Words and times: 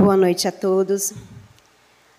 Boa 0.00 0.16
noite 0.16 0.46
a 0.46 0.52
todos. 0.52 1.12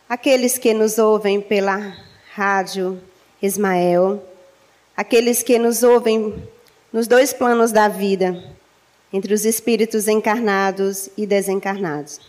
Aqueles 0.10 0.58
que 0.58 0.74
nos 0.74 0.98
ouvem 0.98 1.40
pela 1.40 1.96
rádio 2.34 3.02
Ismael, 3.42 4.22
aqueles 4.98 5.42
que 5.42 5.58
nos 5.58 5.82
ouvem 5.82 6.46
nos 6.92 7.08
dois 7.08 7.32
planos 7.32 7.72
da 7.72 7.88
vida, 7.88 8.44
entre 9.14 9.34
os 9.34 9.46
espíritos 9.46 10.10
encarnados 10.10 11.10
e 11.16 11.26
desencarnados. 11.26 12.20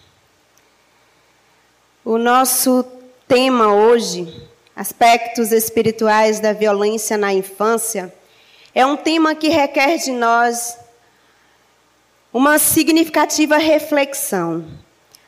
O 2.05 2.17
nosso 2.17 2.85
tema 3.27 3.75
hoje, 3.75 4.49
aspectos 4.77 5.51
espirituais 5.51 6.39
da 6.39 6.53
violência 6.53 7.19
na 7.19 7.35
infância, 7.35 8.15
é 8.73 8.87
um 8.87 8.97
tema 8.97 9.35
que 9.35 9.49
requer 9.49 9.97
de 9.97 10.13
nós 10.13 10.79
uma 12.33 12.57
significativa 12.57 13.57
reflexão 13.57 14.65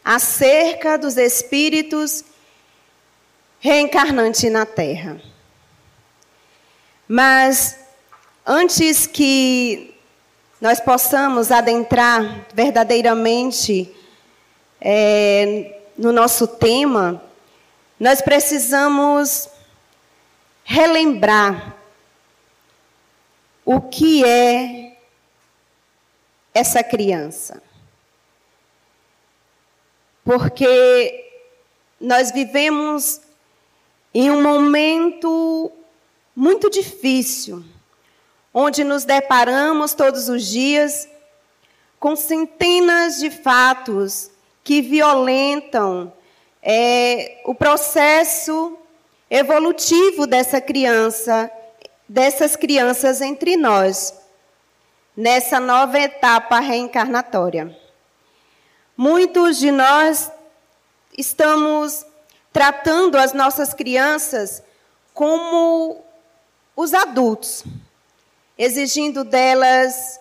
acerca 0.04 0.98
dos 0.98 1.16
espíritos 1.16 2.24
reencarnantes 3.60 4.50
na 4.50 4.66
Terra. 4.66 5.20
Mas 7.06 7.79
antes 8.44 9.07
que 9.07 9.94
nós 10.60 10.80
possamos 10.80 11.50
adentrar 11.50 12.46
verdadeiramente 12.54 13.94
é, 14.80 15.80
no 15.96 16.12
nosso 16.12 16.46
tema, 16.46 17.22
nós 17.98 18.21
precisamos 18.21 19.48
relembrar 20.64 21.76
o 23.64 23.80
que 23.80 24.24
é 24.24 24.96
essa 26.54 26.82
criança. 26.82 27.62
Porque 30.25 31.31
nós 32.00 32.30
vivemos 32.30 33.20
em 34.14 34.30
um 34.30 34.42
momento 34.42 35.72
muito 36.34 36.70
difícil, 36.70 37.64
onde 38.52 38.84
nos 38.84 39.05
deparamos 39.05 39.94
todos 39.94 40.28
os 40.28 40.46
dias 40.46 41.08
com 41.98 42.16
centenas 42.16 43.19
de 43.19 43.30
fatos 43.30 44.30
que 44.64 44.83
violentam 44.83 46.12
é, 46.62 47.41
o 47.44 47.55
processo 47.55 48.77
evolutivo 49.30 50.27
dessa 50.27 50.61
criança, 50.61 51.50
dessas 52.08 52.55
crianças 52.55 53.20
entre 53.20 53.56
nós, 53.56 54.14
nessa 55.16 55.58
nova 55.58 55.98
etapa 55.98 56.61
reencarnatória. 56.61 57.81
Muitos 58.96 59.58
de 59.58 59.70
nós 59.70 60.30
estamos 61.16 62.04
tratando 62.52 63.16
as 63.16 63.32
nossas 63.32 63.72
crianças 63.72 64.62
como 65.14 66.04
os 66.76 66.92
adultos, 66.92 67.64
exigindo 68.58 69.24
delas 69.24 70.20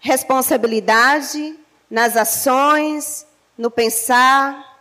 responsabilidade 0.00 1.56
nas 1.90 2.16
ações, 2.16 3.26
no 3.56 3.70
pensar 3.70 4.80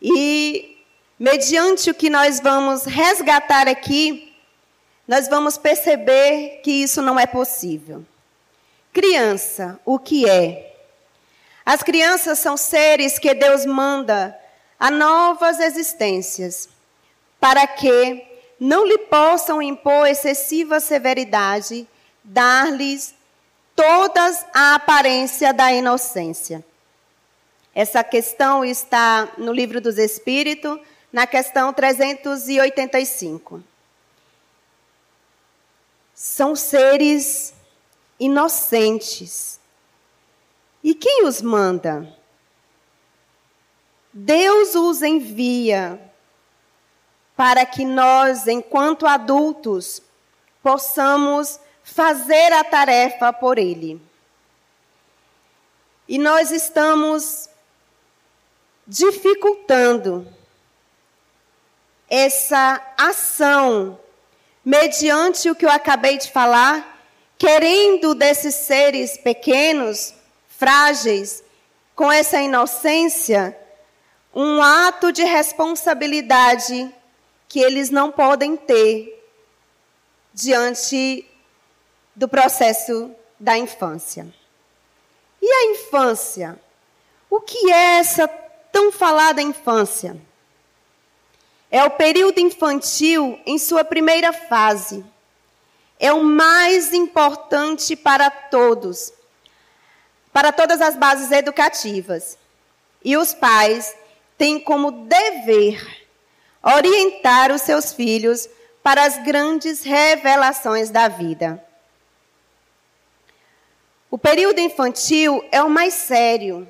e 0.00 0.78
mediante 1.18 1.90
o 1.90 1.94
que 1.94 2.10
nós 2.10 2.40
vamos 2.40 2.84
resgatar 2.84 3.68
aqui, 3.68 4.32
nós 5.06 5.28
vamos 5.28 5.58
perceber 5.58 6.60
que 6.62 6.70
isso 6.70 7.02
não 7.02 7.18
é 7.18 7.26
possível. 7.26 8.04
Criança, 8.92 9.80
o 9.84 9.98
que 9.98 10.28
é? 10.28 10.71
As 11.64 11.82
crianças 11.82 12.38
são 12.38 12.56
seres 12.56 13.18
que 13.18 13.34
Deus 13.34 13.64
manda 13.64 14.38
a 14.78 14.90
novas 14.90 15.60
existências, 15.60 16.68
para 17.38 17.66
que 17.66 18.26
não 18.58 18.86
lhe 18.86 18.98
possam 18.98 19.62
impor 19.62 20.06
excessiva 20.06 20.80
severidade, 20.80 21.86
dar-lhes 22.22 23.14
todas 23.74 24.44
a 24.52 24.74
aparência 24.74 25.52
da 25.52 25.72
inocência. 25.72 26.64
Essa 27.74 28.04
questão 28.04 28.64
está 28.64 29.28
no 29.38 29.52
Livro 29.52 29.80
dos 29.80 29.98
Espíritos, 29.98 30.78
na 31.12 31.26
questão 31.26 31.72
385. 31.72 33.62
São 36.14 36.54
seres 36.54 37.54
inocentes, 38.20 39.58
e 40.82 40.94
quem 40.94 41.24
os 41.24 41.40
manda? 41.40 42.08
Deus 44.12 44.74
os 44.74 45.02
envia 45.02 46.00
para 47.36 47.64
que 47.64 47.84
nós, 47.84 48.46
enquanto 48.46 49.06
adultos, 49.06 50.02
possamos 50.62 51.58
fazer 51.82 52.52
a 52.52 52.64
tarefa 52.64 53.32
por 53.32 53.58
Ele. 53.58 54.00
E 56.08 56.18
nós 56.18 56.50
estamos 56.50 57.48
dificultando 58.86 60.26
essa 62.10 62.94
ação, 62.98 63.98
mediante 64.64 65.48
o 65.48 65.54
que 65.54 65.64
eu 65.64 65.70
acabei 65.70 66.18
de 66.18 66.30
falar, 66.30 67.00
querendo 67.38 68.14
desses 68.14 68.54
seres 68.54 69.16
pequenos 69.16 70.14
frágeis, 70.62 71.42
com 71.92 72.12
essa 72.12 72.40
inocência, 72.40 73.58
um 74.32 74.62
ato 74.62 75.10
de 75.10 75.24
responsabilidade 75.24 76.88
que 77.48 77.58
eles 77.58 77.90
não 77.90 78.12
podem 78.12 78.56
ter 78.56 79.26
diante 80.32 81.28
do 82.14 82.28
processo 82.28 83.10
da 83.40 83.58
infância. 83.58 84.32
E 85.42 85.50
a 85.50 85.72
infância? 85.72 86.56
O 87.28 87.40
que 87.40 87.72
é 87.72 87.98
essa 87.98 88.28
tão 88.70 88.92
falada 88.92 89.42
infância? 89.42 90.16
É 91.72 91.82
o 91.82 91.90
período 91.90 92.38
infantil 92.38 93.36
em 93.44 93.58
sua 93.58 93.82
primeira 93.82 94.32
fase. 94.32 95.04
É 95.98 96.12
o 96.12 96.22
mais 96.22 96.92
importante 96.92 97.96
para 97.96 98.30
todos 98.30 99.12
para 100.32 100.52
todas 100.52 100.80
as 100.80 100.96
bases 100.96 101.30
educativas. 101.30 102.38
E 103.04 103.16
os 103.16 103.34
pais 103.34 103.94
têm 104.38 104.58
como 104.58 104.90
dever 104.90 106.06
orientar 106.62 107.50
os 107.52 107.62
seus 107.62 107.92
filhos 107.92 108.48
para 108.82 109.04
as 109.04 109.18
grandes 109.18 109.82
revelações 109.82 110.90
da 110.90 111.08
vida. 111.08 111.62
O 114.10 114.18
período 114.18 114.60
infantil 114.60 115.44
é 115.50 115.62
o 115.62 115.70
mais 115.70 115.94
sério 115.94 116.68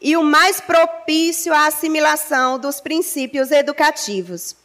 e 0.00 0.16
o 0.16 0.22
mais 0.22 0.60
propício 0.60 1.52
à 1.52 1.66
assimilação 1.66 2.58
dos 2.58 2.80
princípios 2.80 3.50
educativos. 3.50 4.56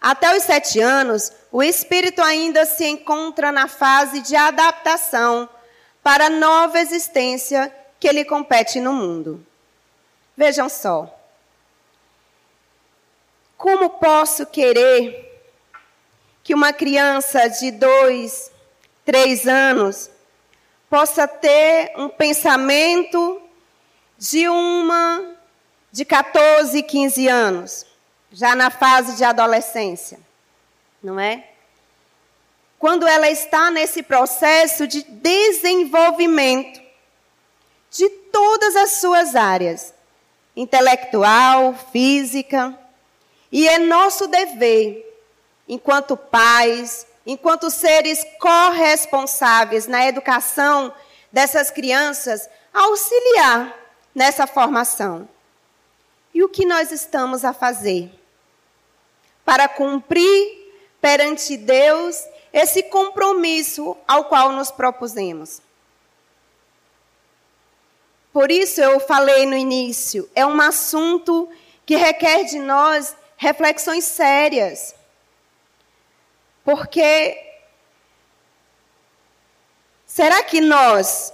Até 0.00 0.36
os 0.36 0.42
sete 0.42 0.80
anos, 0.80 1.32
o 1.50 1.62
espírito 1.62 2.20
ainda 2.20 2.66
se 2.66 2.84
encontra 2.84 3.50
na 3.50 3.68
fase 3.68 4.20
de 4.20 4.36
adaptação 4.36 5.48
para 6.04 6.26
a 6.26 6.30
nova 6.30 6.78
existência 6.78 7.74
que 7.98 8.12
lhe 8.12 8.26
compete 8.26 8.78
no 8.78 8.92
mundo. 8.92 9.44
Vejam 10.36 10.68
só. 10.68 11.18
Como 13.56 13.88
posso 13.88 14.44
querer 14.44 15.32
que 16.42 16.52
uma 16.52 16.74
criança 16.74 17.48
de 17.48 17.70
dois, 17.70 18.52
três 19.02 19.48
anos 19.48 20.10
possa 20.90 21.26
ter 21.26 21.94
um 21.96 22.10
pensamento 22.10 23.40
de 24.18 24.46
uma 24.46 25.34
de 25.90 26.04
14, 26.04 26.82
15 26.82 27.28
anos, 27.28 27.86
já 28.30 28.54
na 28.54 28.68
fase 28.68 29.16
de 29.16 29.24
adolescência, 29.24 30.18
não 31.02 31.18
é? 31.18 31.53
Quando 32.84 33.06
ela 33.06 33.30
está 33.30 33.70
nesse 33.70 34.02
processo 34.02 34.86
de 34.86 35.02
desenvolvimento 35.04 36.82
de 37.90 38.10
todas 38.30 38.76
as 38.76 39.00
suas 39.00 39.34
áreas, 39.34 39.94
intelectual, 40.54 41.74
física. 41.90 42.78
E 43.50 43.66
é 43.66 43.78
nosso 43.78 44.26
dever, 44.26 45.18
enquanto 45.66 46.14
pais, 46.14 47.06
enquanto 47.24 47.70
seres 47.70 48.22
corresponsáveis 48.38 49.86
na 49.86 50.06
educação 50.06 50.92
dessas 51.32 51.70
crianças, 51.70 52.50
auxiliar 52.70 53.74
nessa 54.14 54.46
formação. 54.46 55.26
E 56.34 56.42
o 56.44 56.50
que 56.50 56.66
nós 56.66 56.92
estamos 56.92 57.46
a 57.46 57.54
fazer? 57.54 58.12
Para 59.42 59.68
cumprir 59.68 60.70
perante 61.00 61.56
Deus 61.56 62.33
esse 62.54 62.84
compromisso 62.84 63.96
ao 64.06 64.26
qual 64.26 64.52
nos 64.52 64.70
propusemos. 64.70 65.60
Por 68.32 68.48
isso 68.48 68.80
eu 68.80 69.00
falei 69.00 69.44
no 69.44 69.56
início, 69.56 70.30
é 70.36 70.46
um 70.46 70.60
assunto 70.60 71.48
que 71.84 71.96
requer 71.96 72.44
de 72.44 72.60
nós 72.60 73.16
reflexões 73.36 74.04
sérias. 74.04 74.94
Porque 76.64 77.36
será 80.06 80.44
que 80.44 80.60
nós, 80.60 81.32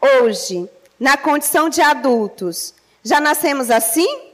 hoje, 0.00 0.68
na 0.98 1.18
condição 1.18 1.68
de 1.68 1.82
adultos, 1.82 2.74
já 3.04 3.20
nascemos 3.20 3.70
assim? 3.70 4.32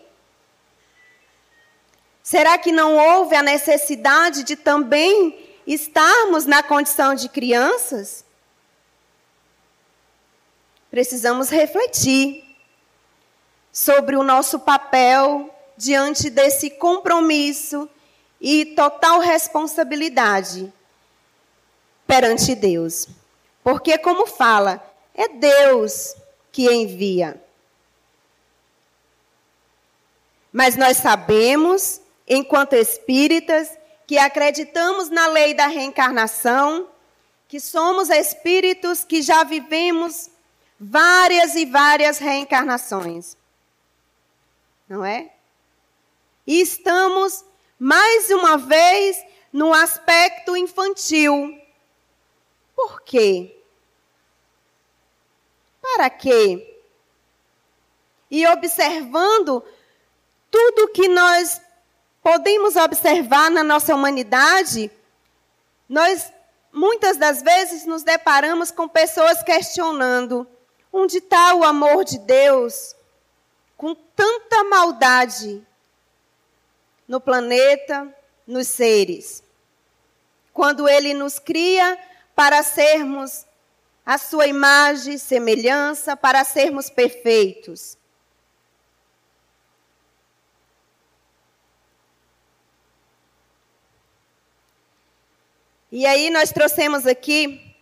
Será 2.22 2.56
que 2.58 2.70
não 2.70 2.96
houve 2.96 3.34
a 3.34 3.42
necessidade 3.42 4.44
de 4.44 4.54
também 4.54 5.47
estarmos 5.74 6.46
na 6.46 6.62
condição 6.62 7.14
de 7.14 7.28
crianças? 7.28 8.24
Precisamos 10.90 11.50
refletir 11.50 12.44
sobre 13.70 14.16
o 14.16 14.22
nosso 14.22 14.58
papel 14.60 15.54
diante 15.76 16.30
desse 16.30 16.70
compromisso 16.70 17.88
e 18.40 18.64
total 18.74 19.20
responsabilidade 19.20 20.72
perante 22.06 22.54
Deus. 22.54 23.06
Porque, 23.62 23.98
como 23.98 24.26
fala, 24.26 24.82
é 25.14 25.28
Deus 25.28 26.14
que 26.50 26.72
envia. 26.72 27.40
Mas 30.52 30.74
nós 30.74 30.96
sabemos 30.96 32.00
enquanto 32.26 32.72
espíritas, 32.72 33.77
que 34.08 34.16
acreditamos 34.16 35.10
na 35.10 35.26
lei 35.26 35.52
da 35.52 35.66
reencarnação, 35.66 36.88
que 37.46 37.60
somos 37.60 38.08
espíritos 38.08 39.04
que 39.04 39.20
já 39.20 39.44
vivemos 39.44 40.30
várias 40.80 41.54
e 41.54 41.66
várias 41.66 42.16
reencarnações. 42.16 43.36
Não 44.88 45.04
é? 45.04 45.30
E 46.46 46.58
estamos, 46.58 47.44
mais 47.78 48.30
uma 48.30 48.56
vez, 48.56 49.22
no 49.52 49.74
aspecto 49.74 50.56
infantil. 50.56 51.60
Por 52.74 53.02
quê? 53.02 53.54
Para 55.82 56.08
quê? 56.08 56.80
E 58.30 58.46
observando 58.46 59.62
tudo 60.50 60.88
que 60.94 61.08
nós 61.08 61.60
podemos 62.28 62.76
observar 62.76 63.50
na 63.50 63.64
nossa 63.64 63.94
humanidade, 63.94 64.90
nós 65.88 66.30
muitas 66.70 67.16
das 67.16 67.40
vezes 67.40 67.86
nos 67.86 68.02
deparamos 68.02 68.70
com 68.70 68.86
pessoas 68.86 69.42
questionando: 69.42 70.46
onde 70.92 71.16
está 71.16 71.54
o 71.54 71.64
amor 71.64 72.04
de 72.04 72.18
Deus 72.18 72.94
com 73.78 73.94
tanta 73.94 74.62
maldade 74.64 75.66
no 77.08 77.18
planeta, 77.18 78.14
nos 78.46 78.66
seres? 78.66 79.42
Quando 80.52 80.86
Ele 80.86 81.14
nos 81.14 81.38
cria 81.38 81.98
para 82.36 82.62
sermos 82.62 83.46
a 84.04 84.18
sua 84.18 84.46
imagem 84.46 85.16
semelhança, 85.16 86.14
para 86.14 86.44
sermos 86.44 86.90
perfeitos. 86.90 87.96
E 95.90 96.04
aí 96.04 96.28
nós 96.28 96.52
trouxemos 96.52 97.06
aqui, 97.06 97.74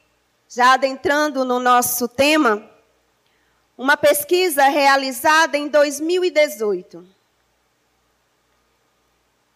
já 0.49 0.75
adentrando 0.75 1.45
no 1.45 1.59
nosso 1.59 2.07
tema, 2.07 2.71
uma 3.77 3.97
pesquisa 3.97 4.69
realizada 4.69 5.59
em 5.59 5.67
2018, 5.67 7.05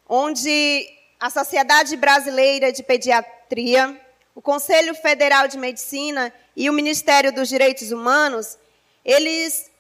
onde 0.09 0.93
a 1.21 1.31
Sociedade 1.31 1.97
Brasileira 1.97 2.73
de 2.73 2.83
Pediatria, 2.83 4.01
o 4.35 4.43
Conselho 4.43 4.97
Federal 4.97 5.47
de 5.47 5.57
Medicina 5.57 6.35
e 6.57 6.69
o 6.69 6.73
Ministério 6.73 7.33
dos 7.33 7.49
Direitos 7.49 7.93
Humanos, 7.93 8.59
eles 9.05 9.71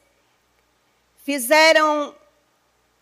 fizeram 1.24 2.14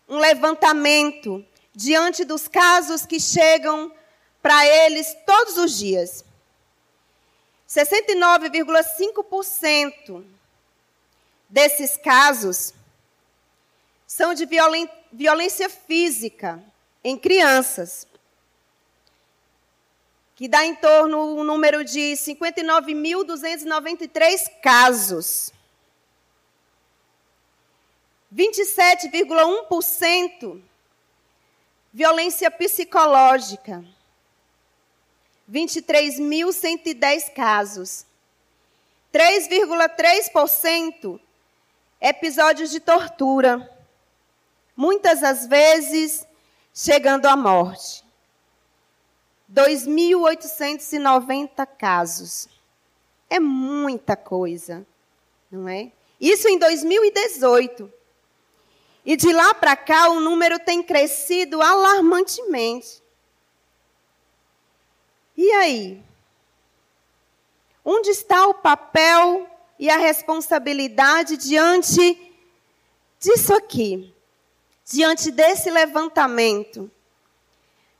um 0.07 0.17
levantamento 0.17 1.45
diante 1.75 2.25
dos 2.25 2.47
casos 2.47 3.05
que 3.05 3.19
chegam 3.19 3.93
para 4.41 4.65
eles 4.65 5.13
todos 5.25 5.57
os 5.57 5.77
dias. 5.77 6.23
69,5% 7.67 10.23
desses 11.47 11.95
casos 11.97 12.73
são 14.07 14.33
de 14.33 14.47
violência 15.11 15.69
física 15.69 16.63
em 17.03 17.17
crianças, 17.17 18.07
que 20.35 20.47
dá 20.47 20.63
em 20.65 20.73
torno 20.75 21.35
um 21.35 21.43
número 21.43 21.83
de 21.83 22.13
59.293 22.13 24.61
casos. 24.61 25.51
27,1% 28.33 30.61
violência 31.91 32.51
psicológica. 32.51 33.83
23.110 35.49 37.33
casos. 37.33 38.05
3,3% 39.13 41.19
episódios 41.99 42.71
de 42.71 42.79
tortura. 42.79 43.69
Muitas 44.75 45.21
das 45.21 45.47
vezes 45.47 46.27
chegando 46.73 47.25
à 47.25 47.35
morte. 47.35 48.03
2.890 49.51 51.67
casos. 51.77 52.47
É 53.29 53.39
muita 53.39 54.15
coisa, 54.15 54.85
não 55.51 55.67
é? 55.67 55.91
Isso 56.21 56.47
em 56.47 56.59
2018. 56.59 57.91
E 59.05 59.15
de 59.15 59.31
lá 59.33 59.55
para 59.55 59.75
cá 59.75 60.09
o 60.09 60.19
número 60.19 60.59
tem 60.59 60.83
crescido 60.83 61.59
alarmantemente. 61.61 62.98
E 65.41 65.49
aí? 65.53 66.03
Onde 67.85 68.09
está 68.09 68.47
o 68.47 68.55
papel 68.55 69.49
e 69.79 69.89
a 69.89 69.95
responsabilidade 69.95 71.37
diante 71.37 72.33
disso 73.17 73.53
aqui? 73.53 74.13
Diante 74.83 75.31
desse 75.31 75.69
levantamento? 75.69 76.91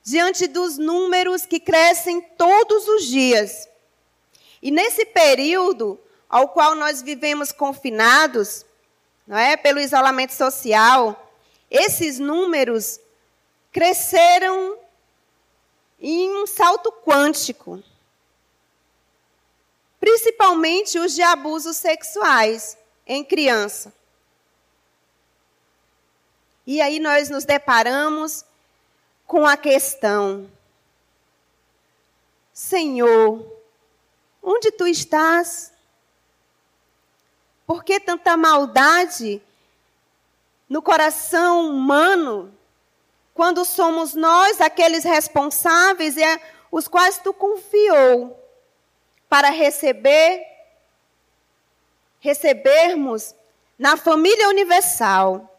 Diante 0.04 0.48
dos 0.48 0.78
números 0.78 1.46
que 1.46 1.62
crescem 1.62 2.20
todos 2.20 2.90
os 2.90 3.06
dias? 3.06 3.70
E 4.62 4.70
nesse 4.70 5.06
período 5.06 5.98
ao 6.28 6.50
qual 6.50 6.76
nós 6.76 7.02
vivemos 7.02 7.54
confinados, 7.54 8.66
não 9.26 9.38
é, 9.38 9.56
pelo 9.56 9.80
isolamento 9.80 10.34
social, 10.34 11.32
esses 11.72 12.20
números 12.20 13.00
cresceram 13.72 14.78
em 16.00 16.32
um 16.42 16.48
salto 16.48 16.92
quântico. 16.92 17.84
Principalmente 20.00 20.98
os 20.98 21.14
de 21.14 21.22
abusos 21.22 21.78
sexuais 21.78 22.78
em 23.06 23.24
criança. 23.24 23.94
E 26.66 26.80
aí 26.82 27.00
nós 27.00 27.30
nos 27.30 27.46
deparamos 27.46 28.46
com 29.26 29.46
a 29.46 29.58
questão: 29.58 30.50
Senhor, 32.54 33.46
onde 34.42 34.72
tu 34.72 34.88
estás? 34.88 35.74
Por 37.66 37.84
que 37.84 38.00
tanta 38.00 38.38
maldade 38.38 39.42
no 40.68 40.82
coração 40.82 41.70
humano 41.70 42.56
quando 43.40 43.64
somos 43.64 44.16
nós 44.16 44.60
aqueles 44.60 45.06
responsáveis 45.06 46.18
e 46.18 46.22
é 46.22 46.42
os 46.70 46.90
quais 46.90 47.20
tu 47.20 47.34
confiou 47.34 48.38
para 49.30 49.50
receber, 49.50 50.46
recebermos 52.20 53.34
na 53.78 53.96
família 53.96 54.50
universal 54.50 55.58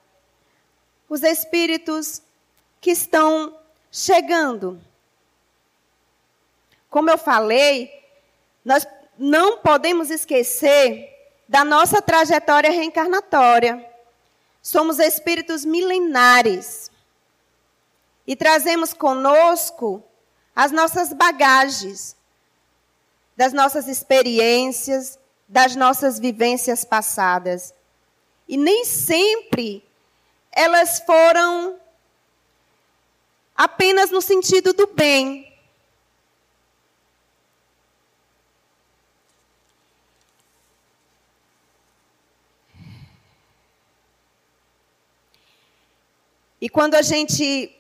os 1.09 1.23
espíritos 1.23 2.21
que 2.83 2.91
estão 2.91 3.59
chegando. 3.91 4.79
Como 6.91 7.09
eu 7.09 7.17
falei, 7.17 7.91
nós 8.63 8.87
não 9.19 9.57
podemos 9.57 10.11
esquecer 10.11 11.09
da 11.49 11.65
nossa 11.65 12.03
trajetória 12.03 12.71
reencarnatória. 12.71 13.83
Somos 14.61 14.99
espíritos 14.99 15.65
milenares 15.65 16.90
e 18.27 18.37
trazemos 18.37 18.93
conosco 18.93 20.03
as 20.55 20.73
nossas 20.73 21.13
bagagens, 21.13 22.17
das 23.37 23.53
nossas 23.53 23.89
experiências, 23.89 25.19
das 25.49 25.75
nossas 25.75 26.19
vivências 26.19 26.85
passadas. 26.85 27.75
E 28.47 28.57
nem 28.57 28.85
sempre 28.85 29.85
elas 30.53 31.01
foram 31.01 31.79
apenas 33.57 34.11
no 34.11 34.21
sentido 34.21 34.73
do 34.73 34.87
bem. 34.89 35.51
E 46.61 46.69
quando 46.69 46.95
a 46.95 47.03
gente 47.03 47.75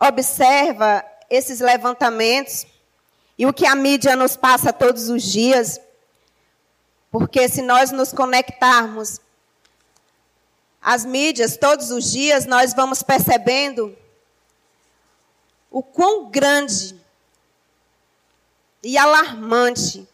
observa 0.00 1.04
esses 1.28 1.60
levantamentos 1.60 2.66
e 3.38 3.46
o 3.46 3.52
que 3.52 3.66
a 3.66 3.74
mídia 3.74 4.16
nos 4.16 4.36
passa 4.36 4.72
todos 4.72 5.08
os 5.08 5.22
dias, 5.22 5.80
porque 7.10 7.48
se 7.48 7.62
nós 7.62 7.90
nos 7.90 8.12
conectarmos 8.12 9.20
às 10.80 11.04
mídias 11.04 11.56
todos 11.56 11.90
os 11.90 12.10
dias, 12.10 12.46
nós 12.46 12.72
vamos 12.72 13.02
percebendo 13.02 13.96
o 15.70 15.82
quão 15.82 16.30
grande 16.30 16.98
e 18.82 18.96
alarmante 18.96 20.08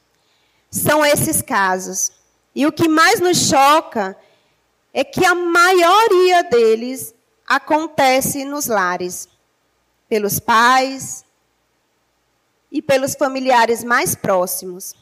são 0.71 1.05
esses 1.05 1.41
casos. 1.41 2.13
E 2.55 2.67
o 2.67 2.73
que 2.73 2.89
mais 2.89 3.21
nos 3.21 3.49
choca 3.49 4.17
é 4.93 5.05
que 5.05 5.25
a 5.25 5.35
maioria 5.35 6.43
deles 6.45 7.15
acontece 7.47 8.45
nos 8.45 8.67
lares, 8.67 9.29
pelos 10.09 10.39
pais 10.39 11.25
e 12.71 12.81
pelos 12.81 13.15
familiares 13.15 13.83
mais 13.83 14.15
próximos. 14.15 14.95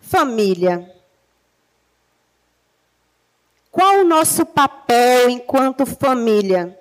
Família. 0.00 0.94
Qual 3.70 4.00
o 4.00 4.04
nosso 4.04 4.44
papel 4.44 5.30
enquanto 5.30 5.86
família? 5.86 6.78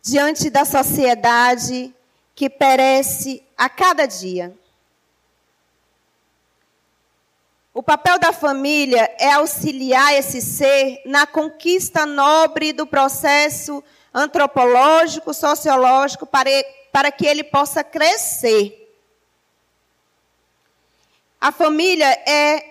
Diante 0.00 0.48
da 0.48 0.64
sociedade 0.64 1.94
que 2.34 2.48
perece 2.48 3.44
a 3.56 3.68
cada 3.68 4.06
dia. 4.06 4.56
O 7.76 7.82
papel 7.82 8.20
da 8.20 8.32
família 8.32 9.12
é 9.18 9.32
auxiliar 9.32 10.14
esse 10.14 10.40
ser 10.40 11.02
na 11.04 11.26
conquista 11.26 12.06
nobre 12.06 12.72
do 12.72 12.86
processo 12.86 13.82
antropológico, 14.14 15.34
sociológico, 15.34 16.24
para, 16.24 16.48
para 16.92 17.10
que 17.10 17.26
ele 17.26 17.42
possa 17.42 17.82
crescer. 17.82 18.80
A 21.40 21.50
família 21.50 22.06
é 22.24 22.64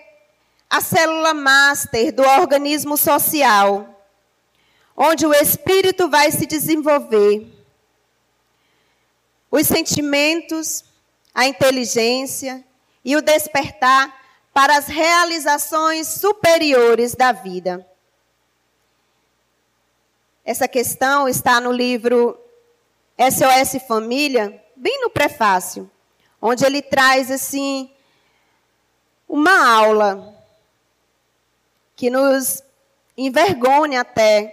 a 0.70 0.80
célula 0.80 1.34
master 1.34 2.10
do 2.10 2.22
organismo 2.22 2.96
social, 2.96 4.02
onde 4.96 5.26
o 5.26 5.34
espírito 5.34 6.08
vai 6.08 6.30
se 6.30 6.46
desenvolver. 6.46 7.46
Os 9.50 9.66
sentimentos, 9.66 10.82
a 11.34 11.46
inteligência 11.46 12.64
e 13.04 13.14
o 13.14 13.20
despertar 13.20 14.23
para 14.54 14.78
as 14.78 14.86
realizações 14.86 16.06
superiores 16.06 17.16
da 17.16 17.32
vida. 17.32 17.84
Essa 20.44 20.68
questão 20.68 21.28
está 21.28 21.60
no 21.60 21.72
livro 21.72 22.38
SOS 23.18 23.82
Família, 23.88 24.64
bem 24.76 25.00
no 25.00 25.10
prefácio, 25.10 25.90
onde 26.40 26.64
ele 26.64 26.80
traz 26.80 27.32
assim 27.32 27.90
uma 29.28 29.74
aula 29.76 30.32
que 31.96 32.08
nos 32.08 32.62
envergonha 33.16 34.02
até 34.02 34.52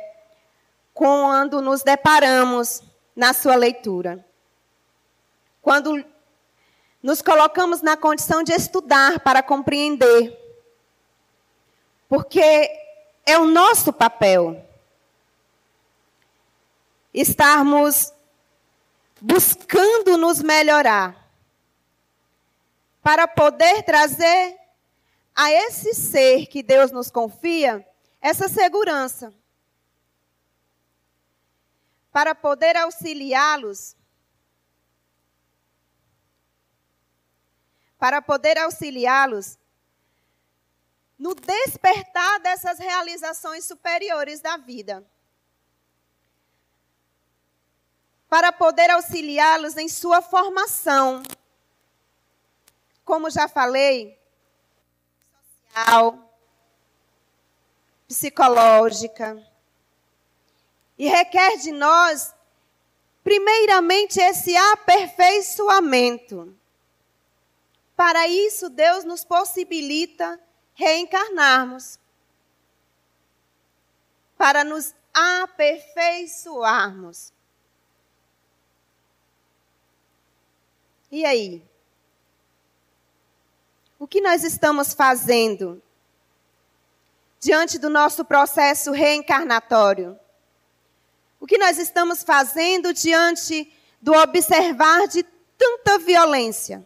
quando 0.96 1.62
nos 1.62 1.84
deparamos 1.84 2.82
na 3.16 3.34
sua 3.34 3.56
leitura. 3.56 4.26
Quando 5.62 6.04
nos 7.02 7.22
colocamos 7.22 7.82
na 7.82 7.98
condição 7.98 8.44
de 8.44 8.54
estudar 8.54 9.20
para 9.22 9.42
compreender. 9.42 10.38
Porque 12.08 12.70
é 13.26 13.38
o 13.38 13.46
nosso 13.46 13.92
papel 13.92 14.66
estarmos 17.14 18.14
buscando 19.20 20.18
nos 20.18 20.42
melhorar 20.42 21.30
para 23.02 23.28
poder 23.28 23.84
trazer 23.84 24.58
a 25.36 25.52
esse 25.52 25.94
ser 25.94 26.48
que 26.48 26.62
Deus 26.62 26.92
nos 26.92 27.10
confia 27.10 27.86
essa 28.22 28.48
segurança. 28.48 29.34
Para 32.12 32.36
poder 32.36 32.76
auxiliá-los 32.78 33.96
para 38.02 38.20
poder 38.20 38.58
auxiliá-los 38.58 39.60
no 41.20 41.36
despertar 41.36 42.40
dessas 42.40 42.80
realizações 42.80 43.64
superiores 43.64 44.42
da 44.42 44.58
vida. 44.58 45.06
Para 48.28 48.52
poder 48.52 48.90
auxiliá-los 48.90 49.78
em 49.78 49.88
sua 49.88 50.20
formação. 50.20 51.22
Como 53.06 53.30
já 53.30 53.48
falei, 53.48 54.20
social, 55.70 56.36
psicológica. 58.08 59.48
E 60.98 61.08
requer 61.08 61.58
de 61.58 61.72
nós, 61.72 62.34
primeiramente, 63.24 64.20
esse 64.20 64.58
aperfeiçoamento. 64.58 66.60
Para 68.04 68.28
isso, 68.28 68.68
Deus 68.68 69.04
nos 69.04 69.24
possibilita 69.24 70.40
reencarnarmos 70.74 72.00
para 74.36 74.64
nos 74.64 74.96
aperfeiçoarmos. 75.14 77.32
E 81.12 81.24
aí? 81.24 81.64
O 84.00 84.08
que 84.08 84.20
nós 84.20 84.44
estamos 84.44 84.96
fazendo 84.96 85.80
diante 87.40 87.78
do 87.78 87.88
nosso 87.88 88.26
processo 88.26 88.92
reencarnatório? 88.92 90.20
O 91.40 91.46
que 91.46 91.60
nós 91.60 91.78
estamos 91.78 92.24
fazendo 92.24 92.96
diante 92.96 93.72
do 94.02 94.14
observar 94.14 95.08
de 95.08 95.22
tanta 95.56 96.00
violência? 96.00 96.84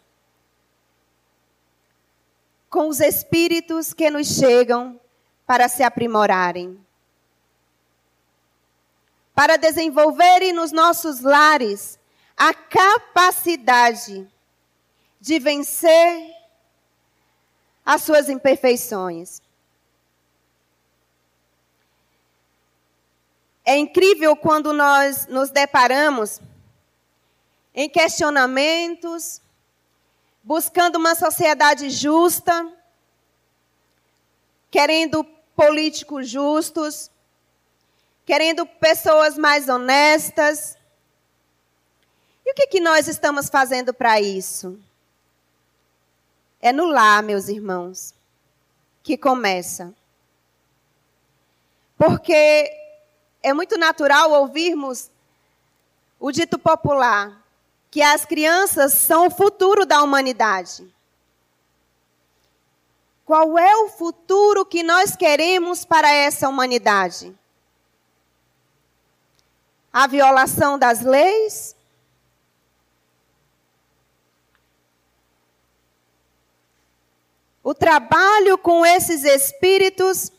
Com 2.76 2.90
os 2.90 3.00
espíritos 3.00 3.94
que 3.94 4.10
nos 4.10 4.28
chegam 4.28 5.00
para 5.48 5.70
se 5.70 5.82
aprimorarem. 5.82 6.78
Para 9.34 9.56
desenvolverem 9.56 10.52
nos 10.52 10.74
nossos 10.74 11.22
lares 11.22 11.98
a 12.36 12.54
capacidade 12.54 14.28
de 15.22 15.40
vencer 15.40 16.36
as 17.86 18.02
suas 18.02 18.28
imperfeições. 18.28 19.42
É 23.64 23.78
incrível 23.78 24.36
quando 24.36 24.74
nós 24.74 25.28
nos 25.28 25.50
deparamos 25.50 26.42
em 27.74 27.88
questionamentos, 27.88 29.42
buscando 30.46 30.98
uma 30.98 31.16
sociedade 31.16 31.90
justa, 31.90 32.72
querendo 34.70 35.24
políticos 35.56 36.30
justos, 36.30 37.10
querendo 38.24 38.64
pessoas 38.64 39.40
mais 39.40 39.68
honestas. 39.68 40.78
E 42.46 42.52
o 42.52 42.54
que, 42.54 42.68
que 42.68 42.80
nós 42.80 43.08
estamos 43.08 43.50
fazendo 43.50 43.92
para 43.92 44.22
isso? 44.22 44.80
É 46.62 46.72
no 46.72 46.86
lar, 46.86 47.24
meus 47.24 47.48
irmãos, 47.48 48.14
que 49.02 49.18
começa. 49.18 49.96
Porque 51.98 52.72
é 53.42 53.52
muito 53.52 53.80
natural 53.80 54.30
ouvirmos 54.30 55.10
o 56.20 56.32
dito 56.32 56.60
popular: 56.60 57.45
que 57.96 58.02
as 58.02 58.26
crianças 58.26 58.92
são 58.92 59.28
o 59.28 59.32
futuro 59.32 59.86
da 59.86 60.04
humanidade. 60.04 60.86
Qual 63.24 63.58
é 63.58 63.74
o 63.74 63.88
futuro 63.88 64.66
que 64.66 64.84
nós 64.84 65.16
queremos 65.16 65.86
para 65.86 66.12
essa 66.12 66.50
humanidade? 66.50 67.34
A 69.94 70.08
violação 70.08 70.78
das 70.78 71.04
leis? 71.04 71.74
o 77.64 77.74
trabalho 77.74 78.58
com 78.58 78.86
esses 78.86 79.24
espíritos 79.24 80.34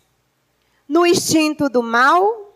no 0.86 1.06
instinto 1.06 1.70
do 1.70 1.82
mal? 1.82 2.54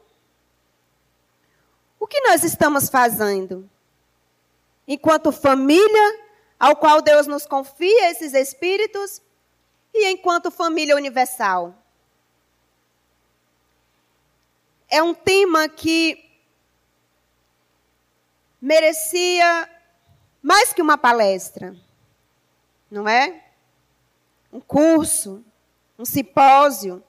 O 1.99 2.07
que 2.07 2.21
nós 2.21 2.45
estamos 2.45 2.91
fazendo? 2.91 3.69
Enquanto 4.87 5.31
família, 5.31 6.21
ao 6.59 6.77
qual 6.77 7.01
Deus 7.01 7.27
nos 7.27 7.47
confia 7.47 8.11
esses 8.11 8.35
espíritos, 8.35 9.23
e 9.93 10.07
enquanto 10.11 10.51
família 10.51 10.97
universal. 10.97 11.75
É 14.89 15.03
um 15.03 15.15
tema 15.15 15.69
que 15.69 16.29
merecia 18.61 19.69
mais 20.43 20.73
que 20.73 20.83
uma 20.83 20.99
palestra, 20.99 21.77
não 22.91 23.09
é? 23.09 23.45
Um 24.53 24.61
curso, 24.61 25.45
um 25.99 26.05
simpósio, 26.05 27.03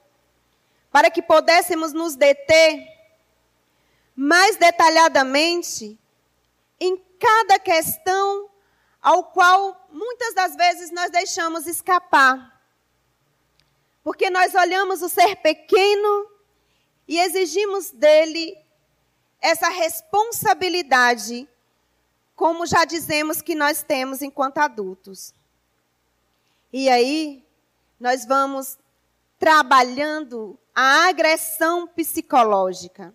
para 0.91 1.09
que 1.09 1.21
pudéssemos 1.21 1.93
nos 1.93 2.15
deter 2.15 2.87
mais 4.15 4.57
detalhadamente 4.57 5.97
em 6.79 6.97
cada 7.21 7.59
questão 7.59 8.49
ao 8.99 9.25
qual 9.25 9.87
muitas 9.91 10.33
das 10.33 10.55
vezes 10.55 10.91
nós 10.91 11.11
deixamos 11.11 11.67
escapar. 11.67 12.59
Porque 14.03 14.31
nós 14.31 14.55
olhamos 14.55 15.03
o 15.03 15.09
ser 15.09 15.35
pequeno 15.37 16.27
e 17.07 17.19
exigimos 17.19 17.91
dele 17.91 18.57
essa 19.39 19.69
responsabilidade, 19.69 21.47
como 22.35 22.65
já 22.65 22.85
dizemos 22.85 23.41
que 23.41 23.53
nós 23.53 23.83
temos 23.83 24.23
enquanto 24.23 24.57
adultos. 24.57 25.33
E 26.73 26.89
aí, 26.89 27.43
nós 27.99 28.25
vamos 28.25 28.79
trabalhando 29.37 30.57
a 30.73 31.07
agressão 31.07 31.87
psicológica. 31.87 33.13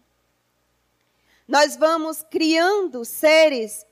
Nós 1.47 1.77
vamos 1.77 2.25
criando 2.29 3.05
seres 3.05 3.86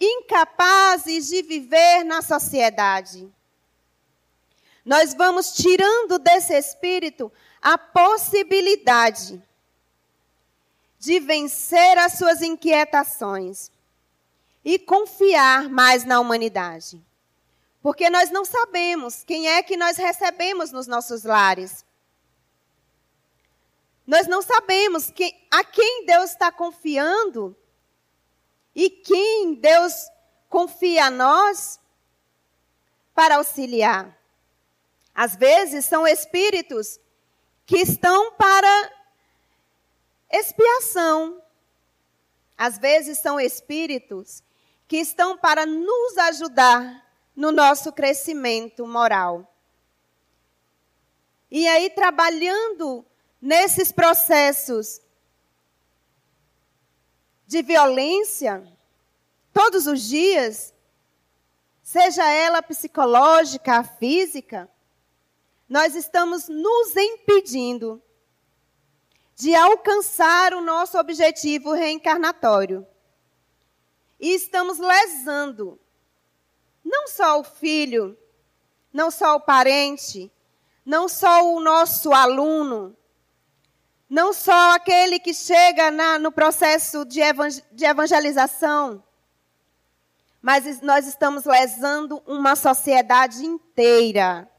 incapazes 0.00 1.28
de 1.28 1.42
viver 1.42 2.04
na 2.04 2.22
sociedade. 2.22 3.30
Nós 4.84 5.12
vamos 5.14 5.52
tirando 5.52 6.18
desse 6.18 6.54
espírito 6.54 7.30
a 7.60 7.76
possibilidade 7.76 9.42
de 10.98 11.20
vencer 11.20 11.98
as 11.98 12.14
suas 12.14 12.40
inquietações 12.40 13.70
e 14.64 14.78
confiar 14.78 15.68
mais 15.68 16.04
na 16.04 16.18
humanidade. 16.20 17.02
Porque 17.82 18.10
nós 18.10 18.30
não 18.30 18.44
sabemos 18.44 19.24
quem 19.24 19.48
é 19.48 19.62
que 19.62 19.76
nós 19.76 19.96
recebemos 19.96 20.70
nos 20.70 20.86
nossos 20.86 21.24
lares. 21.24 21.84
Nós 24.06 24.26
não 24.26 24.42
sabemos 24.42 25.10
que, 25.10 25.34
a 25.50 25.64
quem 25.64 26.04
Deus 26.04 26.30
está 26.30 26.50
confiando 26.52 27.56
e 28.74 28.88
quem 28.90 29.54
Deus 29.54 30.10
confia 30.48 31.06
a 31.06 31.10
nós 31.10 31.80
para 33.14 33.36
auxiliar. 33.36 34.16
Às 35.14 35.36
vezes 35.36 35.84
são 35.84 36.06
espíritos 36.06 36.98
que 37.66 37.78
estão 37.78 38.32
para 38.32 38.92
expiação. 40.30 41.42
Às 42.56 42.78
vezes 42.78 43.18
são 43.18 43.40
espíritos 43.40 44.42
que 44.86 44.96
estão 44.98 45.36
para 45.36 45.64
nos 45.66 46.18
ajudar 46.18 47.06
no 47.34 47.52
nosso 47.52 47.92
crescimento 47.92 48.86
moral. 48.86 49.46
E 51.50 51.66
aí, 51.66 51.90
trabalhando 51.90 53.04
nesses 53.40 53.90
processos 53.90 55.00
de 57.50 57.62
violência, 57.62 58.62
todos 59.52 59.88
os 59.88 60.02
dias, 60.02 60.72
seja 61.82 62.24
ela 62.30 62.62
psicológica, 62.62 63.82
física, 63.82 64.70
nós 65.68 65.96
estamos 65.96 66.48
nos 66.48 66.96
impedindo 66.96 68.00
de 69.34 69.52
alcançar 69.52 70.54
o 70.54 70.60
nosso 70.60 70.96
objetivo 70.96 71.72
reencarnatório. 71.72 72.86
E 74.20 74.32
estamos 74.32 74.78
lesando 74.78 75.76
não 76.84 77.08
só 77.08 77.40
o 77.40 77.42
filho, 77.42 78.16
não 78.92 79.10
só 79.10 79.34
o 79.34 79.40
parente, 79.40 80.30
não 80.86 81.08
só 81.08 81.52
o 81.52 81.58
nosso 81.58 82.12
aluno, 82.12 82.96
não 84.10 84.32
só 84.32 84.74
aquele 84.74 85.20
que 85.20 85.32
chega 85.32 85.88
na, 85.92 86.18
no 86.18 86.32
processo 86.32 87.04
de, 87.04 87.20
de 87.70 87.84
evangelização, 87.84 89.04
mas 90.42 90.80
nós 90.80 91.06
estamos 91.06 91.44
lesando 91.44 92.20
uma 92.26 92.56
sociedade 92.56 93.46
inteira. 93.46 94.50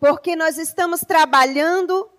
Porque 0.00 0.34
nós 0.34 0.58
estamos 0.58 1.02
trabalhando 1.02 2.10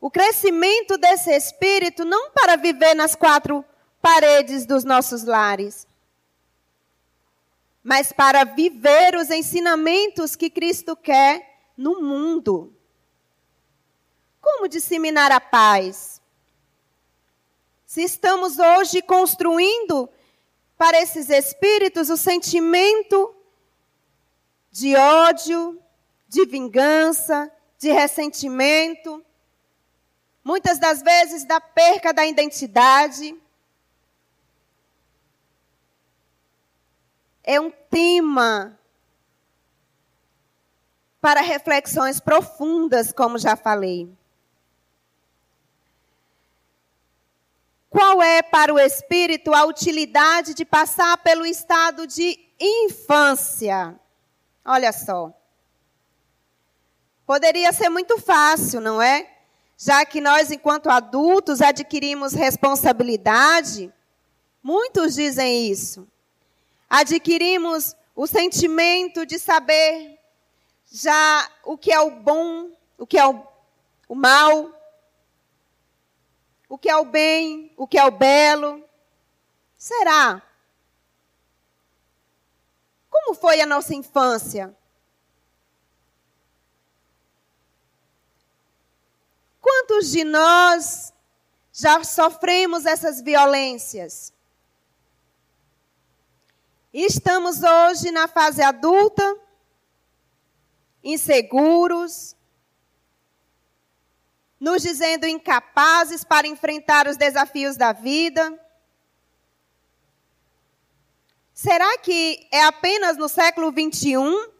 o 0.00 0.08
crescimento 0.08 0.96
desse 0.96 1.34
espírito 1.34 2.04
não 2.04 2.30
para 2.30 2.54
viver 2.54 2.94
nas 2.94 3.16
quatro 3.16 3.64
paredes 4.00 4.64
dos 4.66 4.84
nossos 4.84 5.24
lares, 5.24 5.84
mas 7.82 8.12
para 8.12 8.44
viver 8.44 9.16
os 9.16 9.30
ensinamentos 9.30 10.36
que 10.36 10.48
Cristo 10.48 10.94
quer 10.94 11.72
no 11.76 12.00
mundo. 12.02 12.75
Como 14.46 14.68
disseminar 14.68 15.32
a 15.32 15.40
paz? 15.40 16.22
Se 17.84 18.00
estamos 18.04 18.60
hoje 18.60 19.02
construindo 19.02 20.08
para 20.78 21.00
esses 21.02 21.28
espíritos 21.28 22.10
o 22.10 22.16
sentimento 22.16 23.34
de 24.70 24.94
ódio, 24.94 25.82
de 26.28 26.46
vingança, 26.46 27.50
de 27.76 27.90
ressentimento, 27.90 29.20
muitas 30.44 30.78
das 30.78 31.02
vezes 31.02 31.44
da 31.44 31.60
perca 31.60 32.14
da 32.14 32.24
identidade. 32.24 33.36
É 37.42 37.60
um 37.60 37.72
tema 37.90 38.78
para 41.20 41.40
reflexões 41.40 42.20
profundas, 42.20 43.12
como 43.12 43.38
já 43.38 43.56
falei. 43.56 44.08
Qual 47.96 48.22
é 48.22 48.42
para 48.42 48.74
o 48.74 48.78
espírito 48.78 49.54
a 49.54 49.64
utilidade 49.64 50.52
de 50.52 50.66
passar 50.66 51.16
pelo 51.16 51.46
estado 51.46 52.06
de 52.06 52.38
infância? 52.60 53.98
Olha 54.62 54.92
só. 54.92 55.32
Poderia 57.24 57.72
ser 57.72 57.88
muito 57.88 58.20
fácil, 58.20 58.82
não 58.82 59.00
é? 59.00 59.30
já 59.78 60.04
que 60.04 60.20
nós, 60.20 60.50
enquanto 60.50 60.90
adultos, 60.90 61.62
adquirimos 61.62 62.34
responsabilidade, 62.34 63.90
muitos 64.62 65.14
dizem 65.14 65.70
isso. 65.70 66.06
Adquirimos 66.88 67.96
o 68.14 68.26
sentimento 68.26 69.24
de 69.24 69.38
saber 69.38 70.18
já 70.92 71.48
o 71.64 71.78
que 71.78 71.90
é 71.90 72.00
o 72.00 72.10
bom, 72.10 72.70
o 72.98 73.06
que 73.06 73.18
é 73.18 73.26
o, 73.26 73.42
o 74.06 74.14
mal, 74.14 74.75
o 76.68 76.76
que 76.76 76.88
é 76.88 76.96
o 76.96 77.04
bem, 77.04 77.72
o 77.76 77.86
que 77.86 77.98
é 77.98 78.04
o 78.04 78.10
belo. 78.10 78.84
Será? 79.76 80.42
Como 83.10 83.34
foi 83.34 83.60
a 83.60 83.66
nossa 83.66 83.94
infância? 83.94 84.76
Quantos 89.60 90.10
de 90.10 90.22
nós 90.22 91.12
já 91.72 92.02
sofremos 92.04 92.86
essas 92.86 93.20
violências? 93.20 94.32
Estamos 96.92 97.62
hoje 97.62 98.10
na 98.10 98.28
fase 98.28 98.62
adulta, 98.62 99.36
inseguros, 101.02 102.35
nos 104.58 104.82
dizendo 104.82 105.26
incapazes 105.26 106.24
para 106.24 106.46
enfrentar 106.46 107.06
os 107.06 107.16
desafios 107.16 107.76
da 107.76 107.92
vida. 107.92 108.58
Será 111.52 111.98
que 111.98 112.46
é 112.50 112.64
apenas 112.64 113.16
no 113.16 113.28
século 113.28 113.70
21 113.70 114.50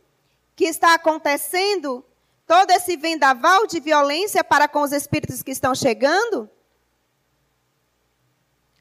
que 0.55 0.65
está 0.65 0.95
acontecendo 0.95 2.05
todo 2.47 2.71
esse 2.71 2.97
vendaval 2.97 3.67
de 3.67 3.81
violência 3.81 4.45
para 4.45 4.69
com 4.69 4.83
os 4.83 4.93
espíritos 4.93 5.43
que 5.43 5.51
estão 5.51 5.75
chegando? 5.75 6.49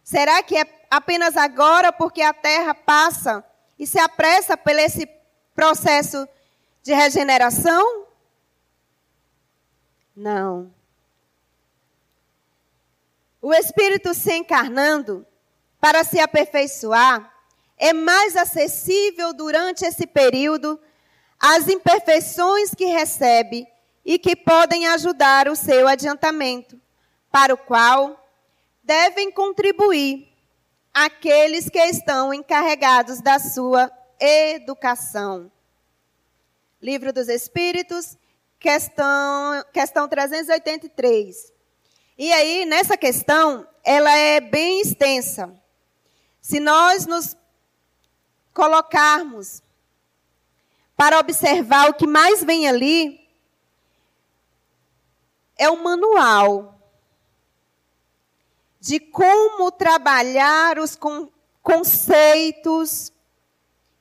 Será 0.04 0.44
que 0.44 0.56
é 0.56 0.86
apenas 0.90 1.36
agora 1.36 1.92
porque 1.92 2.22
a 2.22 2.34
terra 2.34 2.76
passa 2.76 3.44
e 3.78 3.88
se 3.88 4.00
apressa 4.00 4.56
por 4.56 4.74
esse 4.74 5.10
processo 5.56 6.28
de 6.84 6.94
regeneração? 6.94 8.06
Não. 10.16 10.75
O 13.46 13.54
espírito 13.54 14.16
se 14.16 14.34
encarnando 14.34 15.24
para 15.80 16.04
se 16.04 16.20
aperfeiçoar 16.20 17.32
é 17.78 17.94
mais 17.94 18.36
acessível 18.36 19.36
durante 19.36 19.86
esse 19.86 20.08
período 20.08 20.80
às 21.40 21.68
imperfeições 21.68 22.74
que 22.74 22.86
recebe 22.86 23.68
e 24.04 24.18
que 24.18 24.36
podem 24.36 24.88
ajudar 24.88 25.48
o 25.48 25.56
seu 25.56 25.88
adiantamento, 25.88 26.82
para 27.32 27.54
o 27.54 27.58
qual 27.58 28.20
devem 28.84 29.32
contribuir 29.32 30.28
aqueles 30.92 31.70
que 31.70 31.78
estão 31.78 32.34
encarregados 32.34 33.22
da 33.22 33.38
sua 33.38 33.92
educação. 34.20 35.52
Livro 36.82 37.14
dos 37.14 37.28
Espíritos, 37.28 38.18
questão, 38.60 39.64
questão 39.72 40.08
383. 40.08 41.54
E 42.18 42.32
aí, 42.32 42.66
nessa 42.66 42.98
questão, 42.98 43.68
ela 43.84 44.16
é 44.16 44.40
bem 44.40 44.82
extensa. 44.82 45.54
Se 46.42 46.60
nós 46.60 47.06
nos 47.06 47.36
colocarmos 48.54 49.62
para 50.96 51.20
observar 51.20 51.90
o 51.90 51.94
que 51.94 52.08
mais 52.08 52.44
vem 52.44 52.68
ali, 52.68 53.20
é 55.58 55.70
o 55.70 55.84
manual 55.84 56.80
de 58.80 59.00
como 59.00 59.72
trabalhar 59.72 60.80
os 60.80 60.98
conceitos 61.62 63.12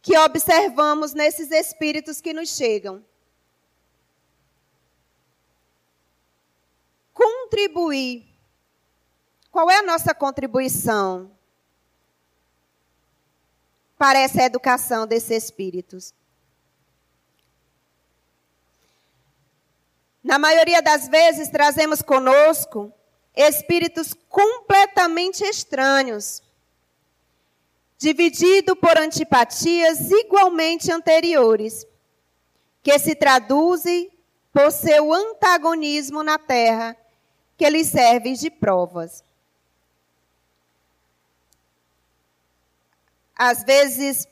que 0.02 0.16
observamos 0.18 1.14
nesses 1.14 1.50
espíritos 1.50 2.20
que 2.20 2.34
nos 2.34 2.50
chegam. 2.50 3.02
Contribuir. 7.54 8.26
Qual 9.48 9.70
é 9.70 9.78
a 9.78 9.82
nossa 9.82 10.12
contribuição 10.12 11.30
para 13.96 14.18
essa 14.18 14.42
educação 14.42 15.06
desses 15.06 15.44
espíritos? 15.44 16.12
Na 20.20 20.36
maioria 20.36 20.82
das 20.82 21.06
vezes, 21.06 21.48
trazemos 21.48 22.02
conosco 22.02 22.92
espíritos 23.36 24.14
completamente 24.28 25.44
estranhos, 25.44 26.42
dividido 27.96 28.74
por 28.74 28.98
antipatias 28.98 30.10
igualmente 30.10 30.90
anteriores, 30.90 31.86
que 32.82 32.98
se 32.98 33.14
traduzem 33.14 34.10
por 34.52 34.72
seu 34.72 35.14
antagonismo 35.14 36.24
na 36.24 36.36
terra, 36.36 36.96
que 37.56 37.68
lhe 37.68 37.84
serve 37.84 38.34
de 38.34 38.50
provas. 38.50 39.24
Às 43.36 43.64
vezes, 43.64 44.28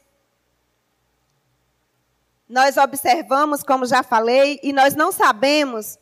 nós 2.49 2.77
observamos, 2.77 3.63
como 3.63 3.87
já 3.87 4.03
falei, 4.03 4.61
e 4.63 4.73
nós 4.73 4.95
não 4.95 5.11
sabemos 5.11 5.99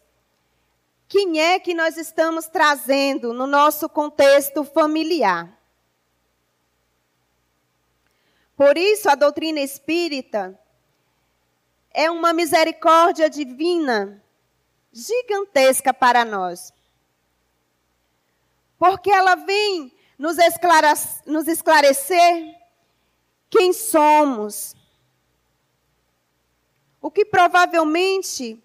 quem 1.09 1.41
é 1.41 1.59
que 1.59 1.75
nós 1.75 1.97
estamos 1.97 2.47
trazendo 2.47 3.33
no 3.33 3.47
nosso 3.47 3.89
contexto 3.89 4.63
familiar. 4.65 5.59
Por 8.57 8.77
isso, 8.77 9.09
a 9.09 9.15
doutrina 9.15 9.61
espírita 9.61 10.59
é 11.93 12.11
uma 12.11 12.33
misericórdia 12.33 13.29
divina 13.29 14.23
gigantesca 14.93 15.95
para 15.95 16.25
nós. 16.25 16.73
Porque 18.81 19.11
ela 19.11 19.35
vem 19.35 19.95
nos, 20.19 20.39
nos 21.27 21.47
esclarecer 21.47 22.59
quem 23.51 23.75
somos, 23.75 24.75
o 26.99 27.11
que 27.11 27.27
provavelmente 27.27 28.59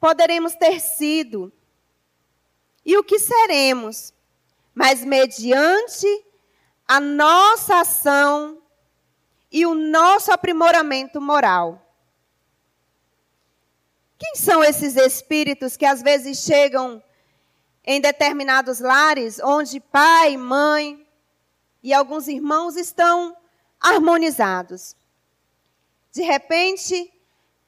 poderemos 0.00 0.54
ter 0.54 0.80
sido 0.80 1.52
e 2.86 2.96
o 2.96 3.04
que 3.04 3.18
seremos, 3.18 4.14
mas 4.74 5.04
mediante 5.04 6.24
a 6.88 6.98
nossa 6.98 7.80
ação 7.80 8.62
e 9.52 9.66
o 9.66 9.74
nosso 9.74 10.32
aprimoramento 10.32 11.20
moral. 11.20 11.86
Quem 14.18 14.36
são 14.36 14.64
esses 14.64 14.96
espíritos 14.96 15.76
que 15.76 15.84
às 15.84 16.00
vezes 16.00 16.38
chegam 16.38 17.02
em 17.84 18.00
determinados 18.00 18.80
lares 18.80 19.38
onde 19.40 19.78
pai, 19.80 20.36
mãe 20.36 21.06
e 21.82 21.92
alguns 21.92 22.28
irmãos 22.28 22.76
estão 22.76 23.36
harmonizados? 23.80 24.96
De 26.12 26.22
repente, 26.22 27.12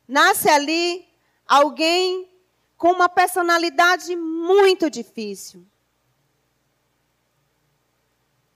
nasce 0.07 0.49
ali 0.49 1.07
alguém 1.47 2.29
com 2.77 2.93
uma 2.93 3.09
personalidade 3.09 4.15
muito 4.15 4.91
difícil. 4.91 5.67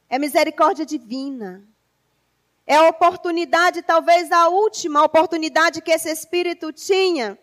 É 0.09 0.19
misericórdia 0.19 0.85
divina. 0.85 1.65
É 2.67 2.77
a 2.77 2.89
oportunidade, 2.89 3.83
talvez 3.83 4.31
a 4.31 4.49
última 4.49 5.03
oportunidade 5.03 5.81
que 5.81 5.91
esse 5.91 6.11
espírito 6.11 6.73
tinha 6.73 7.39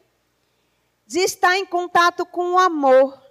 de 1.05 1.19
estar 1.19 1.57
em 1.57 1.65
contato 1.65 2.25
com 2.25 2.53
o 2.53 2.59
amor. 2.59 3.26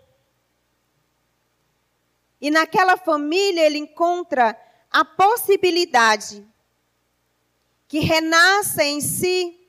E 2.46 2.50
naquela 2.50 2.96
família 2.96 3.66
ele 3.66 3.78
encontra 3.78 4.56
a 4.90 5.04
possibilidade 5.04 6.46
que 7.88 8.00
renasça 8.00 8.84
em 8.84 9.00
si 9.00 9.68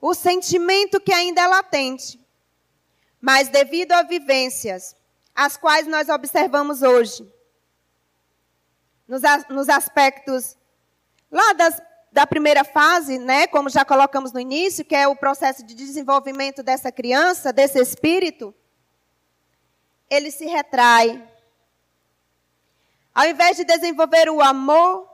o 0.00 0.12
sentimento 0.14 1.00
que 1.00 1.12
ainda 1.12 1.42
é 1.42 1.46
latente 1.46 2.26
mas 3.26 3.48
devido 3.48 3.90
a 3.90 4.04
vivências, 4.04 4.94
as 5.34 5.56
quais 5.56 5.86
nós 5.88 6.08
observamos 6.08 6.82
hoje, 6.82 7.28
nos, 9.08 9.22
nos 9.48 9.68
aspectos 9.68 10.56
lá 11.28 11.52
das, 11.54 11.82
da 12.12 12.24
primeira 12.24 12.62
fase, 12.62 13.18
né, 13.18 13.48
como 13.48 13.68
já 13.68 13.84
colocamos 13.84 14.32
no 14.32 14.38
início, 14.38 14.84
que 14.84 14.94
é 14.94 15.08
o 15.08 15.16
processo 15.16 15.64
de 15.64 15.74
desenvolvimento 15.74 16.62
dessa 16.62 16.92
criança, 16.92 17.52
desse 17.52 17.80
espírito, 17.80 18.54
ele 20.08 20.30
se 20.30 20.46
retrai. 20.46 21.35
Ao 23.16 23.24
invés 23.24 23.56
de 23.56 23.64
desenvolver 23.64 24.28
o 24.28 24.42
amor, 24.42 25.10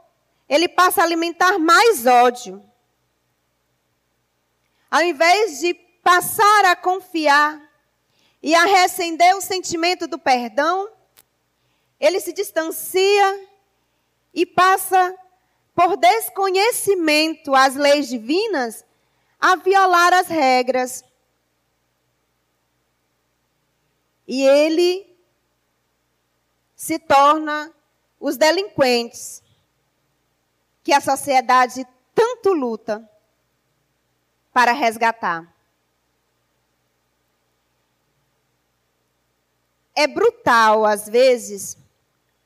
ele 0.49 0.69
passa 0.69 1.01
a 1.01 1.05
alimentar 1.05 1.57
mais 1.61 2.05
ódio. 2.05 2.61
Ao 4.91 5.03
invés 5.03 5.61
de 5.61 5.73
passar 6.03 6.65
a 6.65 6.75
confiar, 6.75 7.63
e 8.43 8.57
a 8.57 8.65
recender 8.65 9.37
o 9.37 9.41
sentimento 9.41 10.09
do 10.09 10.19
perdão, 10.19 10.91
ele 12.01 12.19
se 12.19 12.33
distancia 12.33 13.49
e 14.35 14.45
passa, 14.45 15.17
por 15.75 15.97
desconhecimento 15.97 17.55
às 17.55 17.77
leis 17.77 18.09
divinas, 18.09 18.85
a 19.39 19.55
violar 19.55 20.13
as 20.13 20.27
regras. 20.27 21.05
E 24.27 24.43
ele 24.43 25.07
se 26.75 26.99
torna 26.99 27.73
os 28.23 28.39
delinquentes 28.39 29.43
que 30.83 30.95
a 30.95 31.01
sociedade 31.03 31.87
tanto 32.15 32.55
luta 32.55 33.07
para 34.55 34.73
resgatar. 34.73 35.53
é 39.95 40.07
brutal, 40.07 40.85
às 40.85 41.09
vezes, 41.09 41.77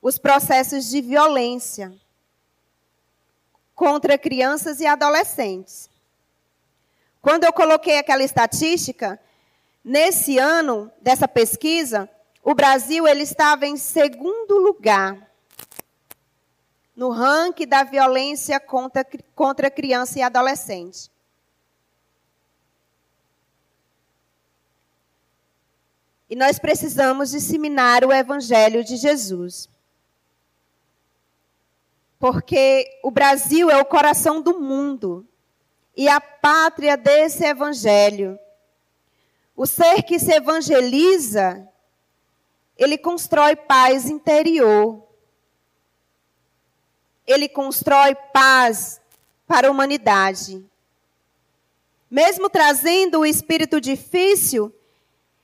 os 0.02 0.18
processos 0.18 0.86
de 0.86 1.00
violência 1.00 1.92
contra 3.74 4.18
crianças 4.18 4.80
e 4.80 4.86
adolescentes. 4.86 5.88
Quando 7.20 7.44
eu 7.44 7.52
coloquei 7.52 7.98
aquela 7.98 8.22
estatística, 8.22 9.20
nesse 9.84 10.38
ano 10.38 10.90
dessa 11.00 11.28
pesquisa, 11.28 12.08
o 12.42 12.54
Brasil 12.54 13.06
ele 13.06 13.22
estava 13.22 13.66
em 13.66 13.76
segundo 13.76 14.58
lugar 14.58 15.25
no 16.96 17.10
ranking 17.10 17.66
da 17.68 17.84
violência 17.84 18.58
contra, 18.58 19.06
contra 19.34 19.70
criança 19.70 20.18
e 20.18 20.22
adolescente. 20.22 21.10
E 26.28 26.34
nós 26.34 26.58
precisamos 26.58 27.30
disseminar 27.30 28.04
o 28.04 28.12
Evangelho 28.12 28.82
de 28.82 28.96
Jesus. 28.96 29.68
Porque 32.18 32.98
o 33.04 33.10
Brasil 33.10 33.70
é 33.70 33.76
o 33.76 33.84
coração 33.84 34.40
do 34.40 34.58
mundo. 34.58 35.26
e 35.96 36.08
a 36.08 36.20
pátria 36.20 36.94
desse 36.94 37.42
evangelho. 37.42 38.38
O 39.56 39.64
ser 39.64 40.02
que 40.02 40.18
se 40.18 40.30
evangeliza, 40.30 41.66
ele 42.76 42.98
constrói 42.98 43.56
paz 43.56 44.10
interior. 44.10 45.05
Ele 47.26 47.48
constrói 47.48 48.14
paz 48.14 49.00
para 49.46 49.68
a 49.68 49.70
humanidade. 49.70 50.64
Mesmo 52.10 52.48
trazendo 52.48 53.20
o 53.20 53.26
espírito 53.26 53.80
difícil, 53.80 54.72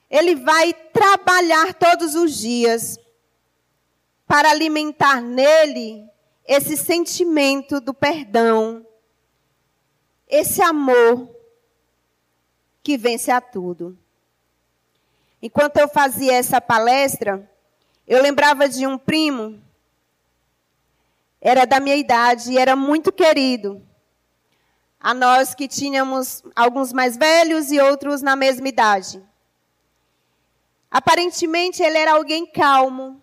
ele 0.08 0.36
vai 0.36 0.72
trabalhar 0.72 1.74
todos 1.74 2.14
os 2.14 2.36
dias 2.36 2.98
para 4.26 4.50
alimentar 4.50 5.20
nele 5.20 6.08
esse 6.46 6.76
sentimento 6.76 7.80
do 7.80 7.94
perdão, 7.94 8.86
esse 10.28 10.62
amor 10.62 11.28
que 12.82 12.96
vence 12.96 13.30
a 13.30 13.40
tudo. 13.40 13.98
Enquanto 15.40 15.78
eu 15.78 15.88
fazia 15.88 16.34
essa 16.34 16.60
palestra, 16.60 17.50
eu 18.06 18.22
lembrava 18.22 18.68
de 18.68 18.86
um 18.86 18.98
primo, 18.98 19.60
era 21.44 21.66
da 21.66 21.80
minha 21.80 21.96
idade 21.96 22.52
e 22.52 22.58
era 22.58 22.76
muito 22.76 23.10
querido. 23.10 23.84
A 25.00 25.12
nós 25.12 25.56
que 25.56 25.66
tínhamos 25.66 26.44
alguns 26.54 26.92
mais 26.92 27.16
velhos 27.16 27.72
e 27.72 27.80
outros 27.80 28.22
na 28.22 28.36
mesma 28.36 28.68
idade. 28.68 29.20
Aparentemente 30.88 31.82
ele 31.82 31.98
era 31.98 32.12
alguém 32.12 32.46
calmo, 32.46 33.20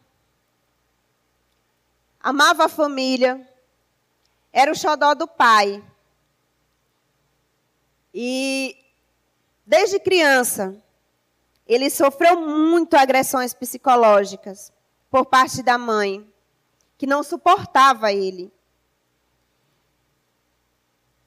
amava 2.20 2.66
a 2.66 2.70
família, 2.70 3.48
era 4.52 4.70
o 4.70 4.76
xodó 4.76 5.14
do 5.14 5.26
pai. 5.26 5.82
E 8.14 8.76
desde 9.66 9.98
criança, 9.98 10.76
ele 11.66 11.90
sofreu 11.90 12.42
muito 12.42 12.96
agressões 12.96 13.54
psicológicas 13.54 14.74
por 15.10 15.26
parte 15.26 15.64
da 15.64 15.78
mãe, 15.78 16.28
que 17.00 17.08
não 17.08 17.24
suportava 17.24 18.12
ele. 18.12 18.52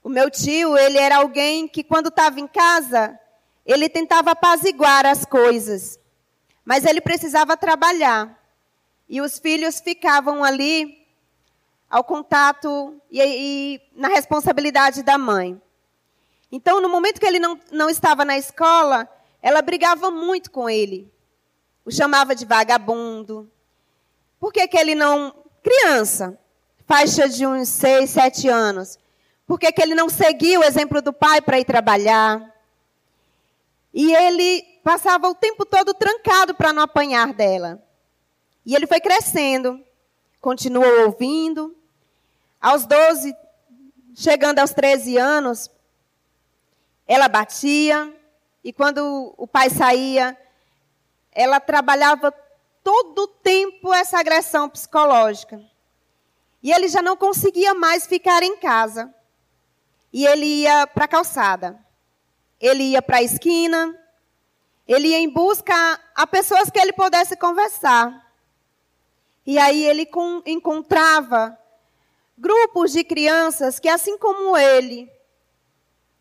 O 0.04 0.08
meu 0.11 0.30
tio, 0.30 0.76
ele 0.76 0.98
era 0.98 1.16
alguém 1.16 1.66
que 1.66 1.82
quando 1.82 2.08
estava 2.08 2.38
em 2.38 2.46
casa, 2.46 3.18
ele 3.64 3.88
tentava 3.88 4.32
apaziguar 4.32 5.06
as 5.06 5.24
coisas, 5.24 5.98
mas 6.62 6.85
ele 6.85 7.00
precisava 7.00 7.56
trabalhar. 7.56 8.38
E 9.08 9.22
os 9.22 9.38
filhos 9.38 9.80
ficavam 9.80 10.44
ali 10.44 11.06
ao 11.88 12.04
contato 12.04 13.00
e, 13.11 13.22
e 13.22 13.80
na 13.94 14.08
responsabilidade 14.08 15.02
da 15.02 15.16
mãe. 15.16 15.58
Então, 16.50 16.82
no 16.82 16.88
momento 16.90 17.18
que 17.18 17.26
ele 17.26 17.38
não, 17.38 17.58
não 17.70 17.88
estava 17.88 18.26
na 18.26 18.37
escola, 18.37 19.08
ela 19.40 19.62
brigava 19.62 20.11
muito 20.11 20.50
com 20.50 20.68
ele. 20.68 21.11
O 21.82 21.90
chamava 21.90 22.35
de 22.35 22.44
vagabundo. 22.44 23.50
Por 24.38 24.52
que, 24.52 24.68
que 24.68 24.76
ele 24.76 24.94
não. 24.94 25.41
Criança, 25.62 26.38
faixa 26.87 27.29
de 27.29 27.46
uns 27.46 27.68
seis, 27.68 28.11
sete 28.11 28.48
anos. 28.48 28.98
Por 29.46 29.59
que, 29.59 29.70
que 29.72 29.83
ele 29.83 29.94
não 29.94 30.09
seguiu 30.09 30.61
o 30.61 30.64
exemplo 30.64 31.01
do 31.01 31.12
pai 31.12 31.40
para 31.40 31.59
ir 31.59 31.64
trabalhar? 31.64 32.53
E 33.92 34.14
ele 34.14 34.62
passava 34.83 35.29
o 35.29 35.35
tempo 35.35 35.64
todo 35.64 35.94
trancado 35.94 36.55
para 36.55 36.72
não 36.72 36.83
apanhar 36.83 37.33
dela. 37.33 37.83
E 38.64 38.75
ele 38.75 38.87
foi 38.87 39.01
crescendo, 39.01 39.81
continuou 40.40 41.07
ouvindo. 41.07 41.77
Aos 42.61 42.87
12, 42.87 43.37
chegando 44.14 44.59
aos 44.59 44.72
13 44.72 45.16
anos, 45.18 45.70
ela 47.07 47.29
batia, 47.29 48.12
e 48.64 48.72
quando 48.72 49.35
o 49.37 49.46
pai 49.46 49.68
saía, 49.68 50.37
ela 51.33 51.59
trabalhava 51.59 52.33
todo 52.82 53.20
o 53.20 53.28
tempo 53.28 53.92
essa 53.92 54.18
agressão 54.18 54.68
psicológica. 54.68 55.60
E 56.62 56.72
ele 56.72 56.88
já 56.88 57.02
não 57.02 57.16
conseguia 57.16 57.74
mais 57.74 58.06
ficar 58.06 58.42
em 58.42 58.56
casa. 58.56 59.12
E 60.12 60.26
ele 60.26 60.46
ia 60.46 60.86
para 60.86 61.06
a 61.06 61.08
calçada. 61.08 61.78
Ele 62.60 62.84
ia 62.84 63.02
para 63.02 63.18
a 63.18 63.22
esquina. 63.22 63.98
Ele 64.86 65.08
ia 65.08 65.18
em 65.18 65.28
busca 65.28 65.74
a 66.14 66.26
pessoas 66.26 66.70
que 66.70 66.78
ele 66.78 66.92
pudesse 66.92 67.36
conversar. 67.36 68.32
E 69.44 69.58
aí 69.58 69.82
ele 69.84 70.08
encontrava 70.46 71.58
grupos 72.38 72.92
de 72.92 73.02
crianças 73.02 73.80
que, 73.80 73.88
assim 73.88 74.16
como 74.18 74.56
ele, 74.56 75.10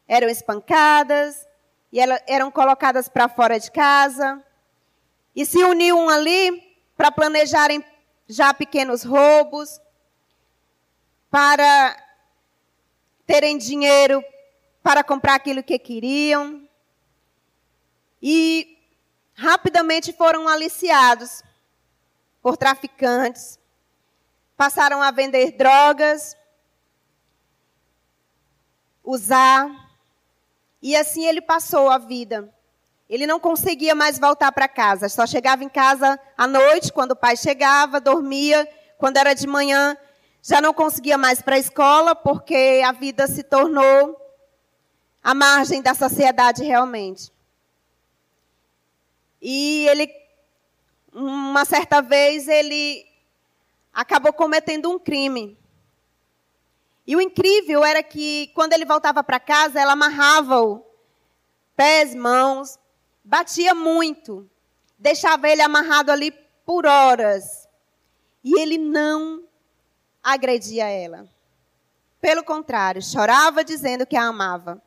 eram 0.07 0.27
espancadas 0.27 1.47
e 1.91 1.99
eram 2.27 2.49
colocadas 2.49 3.07
para 3.07 3.29
fora 3.29 3.59
de 3.59 3.69
casa 3.71 4.43
e 5.35 5.45
se 5.45 5.63
uniam 5.63 6.09
ali 6.09 6.77
para 6.95 7.11
planejarem 7.11 7.83
já 8.27 8.53
pequenos 8.53 9.03
roubos, 9.03 9.79
para 11.29 11.97
terem 13.25 13.57
dinheiro 13.57 14.23
para 14.83 15.03
comprar 15.03 15.35
aquilo 15.35 15.63
que 15.63 15.77
queriam. 15.79 16.67
E 18.21 18.77
rapidamente 19.33 20.13
foram 20.13 20.47
aliciados 20.47 21.43
por 22.41 22.57
traficantes, 22.57 23.59
passaram 24.57 25.01
a 25.01 25.11
vender 25.11 25.51
drogas, 25.51 26.35
usar, 29.03 29.69
e 30.81 30.95
assim 30.95 31.25
ele 31.25 31.41
passou 31.41 31.89
a 31.89 31.97
vida. 31.97 32.53
Ele 33.11 33.27
não 33.27 33.41
conseguia 33.41 33.93
mais 33.93 34.17
voltar 34.17 34.53
para 34.53 34.69
casa, 34.69 35.09
só 35.09 35.27
chegava 35.27 35.65
em 35.65 35.67
casa 35.67 36.17
à 36.37 36.47
noite, 36.47 36.93
quando 36.93 37.11
o 37.11 37.15
pai 37.15 37.35
chegava, 37.35 37.99
dormia, 37.99 38.65
quando 38.97 39.17
era 39.17 39.33
de 39.33 39.45
manhã, 39.45 39.97
já 40.41 40.61
não 40.61 40.73
conseguia 40.73 41.17
mais 41.17 41.41
para 41.41 41.57
a 41.57 41.59
escola, 41.59 42.15
porque 42.15 42.81
a 42.85 42.93
vida 42.93 43.27
se 43.27 43.43
tornou 43.43 44.15
a 45.21 45.33
margem 45.33 45.81
da 45.81 45.93
sociedade 45.93 46.63
realmente. 46.63 47.29
E 49.41 49.85
ele 49.89 50.09
uma 51.13 51.65
certa 51.65 52.01
vez 52.01 52.47
ele 52.47 53.05
acabou 53.93 54.31
cometendo 54.31 54.89
um 54.89 54.97
crime. 54.97 55.57
E 57.05 57.13
o 57.13 57.19
incrível 57.19 57.83
era 57.83 58.01
que 58.01 58.49
quando 58.55 58.71
ele 58.71 58.85
voltava 58.85 59.21
para 59.21 59.37
casa, 59.37 59.81
ela 59.81 59.91
amarrava-o, 59.91 60.81
pés, 61.75 62.15
mãos, 62.15 62.79
batia 63.23 63.73
muito, 63.73 64.49
deixava 64.97 65.49
ele 65.49 65.61
amarrado 65.61 66.11
ali 66.11 66.31
por 66.65 66.85
horas. 66.85 67.67
E 68.43 68.59
ele 68.59 68.77
não 68.77 69.43
agredia 70.23 70.87
ela. 70.87 71.27
Pelo 72.19 72.43
contrário, 72.43 73.01
chorava 73.01 73.63
dizendo 73.63 74.05
que 74.05 74.15
a 74.15 74.25
amava. 74.25 74.81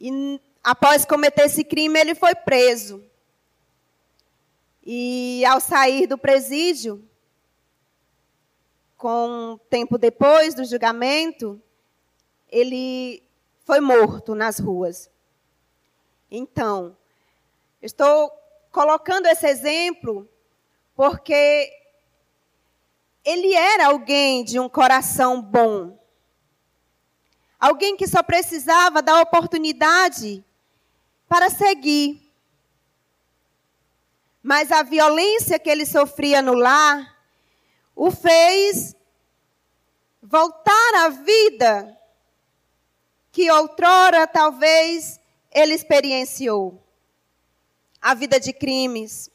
E 0.00 0.40
após 0.62 1.04
cometer 1.04 1.46
esse 1.46 1.64
crime, 1.64 1.98
ele 1.98 2.14
foi 2.14 2.34
preso. 2.34 3.04
E 4.84 5.44
ao 5.44 5.60
sair 5.60 6.06
do 6.06 6.16
presídio, 6.16 7.04
com 8.96 9.58
tempo 9.68 9.98
depois 9.98 10.54
do 10.54 10.64
julgamento, 10.64 11.60
ele 12.48 13.22
foi 13.64 13.80
morto 13.80 14.34
nas 14.34 14.58
ruas. 14.58 15.10
Então, 16.30 16.96
estou 17.80 18.30
colocando 18.70 19.26
esse 19.26 19.46
exemplo 19.46 20.28
porque 20.94 21.72
ele 23.24 23.54
era 23.54 23.86
alguém 23.86 24.44
de 24.44 24.58
um 24.58 24.68
coração 24.68 25.40
bom. 25.40 25.98
Alguém 27.58 27.96
que 27.96 28.06
só 28.06 28.22
precisava 28.22 29.02
da 29.02 29.20
oportunidade 29.20 30.44
para 31.28 31.50
seguir. 31.50 32.22
Mas 34.42 34.70
a 34.72 34.82
violência 34.82 35.58
que 35.58 35.68
ele 35.68 35.84
sofria 35.84 36.40
no 36.40 36.54
lar 36.54 37.16
o 37.94 38.10
fez 38.10 38.96
voltar 40.22 40.94
à 41.04 41.08
vida 41.08 41.98
que 43.32 43.50
outrora 43.50 44.26
talvez 44.26 45.20
ele 45.58 45.74
experienciou 45.74 46.82
a 48.00 48.14
vida 48.14 48.38
de 48.38 48.52
crimes. 48.52 49.30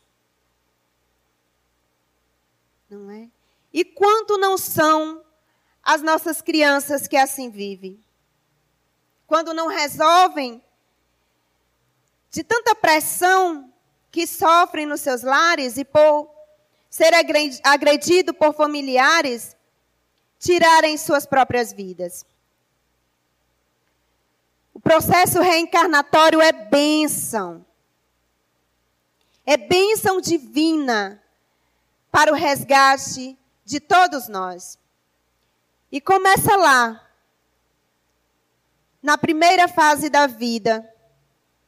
Não 2.90 3.12
é? 3.12 3.28
E 3.74 3.84
quanto 3.84 4.38
não 4.38 4.58
são 4.58 5.24
as 5.82 6.02
nossas 6.02 6.42
crianças 6.42 7.08
que 7.08 7.18
assim 7.18 7.50
vivem? 7.50 8.04
Quando 9.28 9.54
não 9.54 9.68
resolvem 9.68 10.64
de 12.30 12.44
tanta 12.44 12.76
pressão 12.76 13.74
que 14.12 14.26
sofrem 14.28 14.86
nos 14.86 15.02
seus 15.02 15.24
lares 15.24 15.78
e 15.78 15.84
por 15.84 16.30
ser 16.90 17.12
agredido 17.64 18.34
por 18.34 18.54
familiares, 18.54 19.58
tirarem 20.38 20.98
suas 20.98 21.26
próprias 21.26 21.74
vidas. 21.74 22.24
Processo 24.84 25.40
reencarnatório 25.40 26.42
é 26.42 26.52
bênção. 26.52 27.66
É 29.46 29.58
bênção 29.58 30.22
divina 30.22 31.22
para 32.12 32.32
o 32.32 32.36
resgate 32.36 33.38
de 33.66 33.80
todos 33.80 34.28
nós. 34.28 34.78
E 35.92 36.00
começa 36.02 36.56
lá, 36.56 37.08
na 39.02 39.18
primeira 39.18 39.68
fase 39.68 40.10
da 40.10 40.28
vida, 40.28 40.88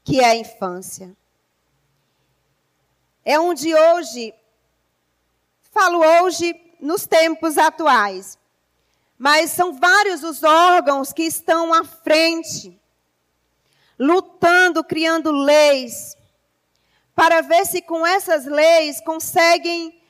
que 0.04 0.19
é 0.19 0.25
a 0.25 0.36
infância. 0.36 1.15
É 3.23 3.39
onde 3.39 3.73
hoje, 3.73 4.34
falo 5.71 5.99
hoje 5.99 6.54
nos 6.80 7.08
tempos 7.08 7.58
atuais, 7.58 8.38
mas 9.17 9.51
são 9.51 9.73
vários 9.73 10.23
os 10.23 10.43
órgãos 10.43 11.12
que 11.12 11.23
estão 11.23 11.73
à 11.73 11.84
frente, 11.84 12.80
lutando, 13.97 14.84
criando 14.84 15.31
leis, 15.31 16.17
para 17.15 17.41
ver 17.41 17.65
se 17.65 17.81
com 17.81 18.05
essas 18.05 18.45
leis 18.45 18.99
conseguem 19.01 20.01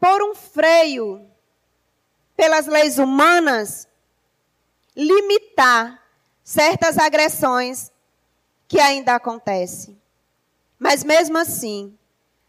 pôr 0.00 0.22
um 0.22 0.34
freio 0.34 1.28
pelas 2.36 2.66
leis 2.66 2.98
humanas, 2.98 3.88
limitar 4.94 6.02
certas 6.42 6.98
agressões 6.98 7.90
que 8.68 8.80
ainda 8.80 9.14
acontecem. 9.14 10.00
Mas 10.78 11.04
mesmo 11.04 11.38
assim, 11.38 11.98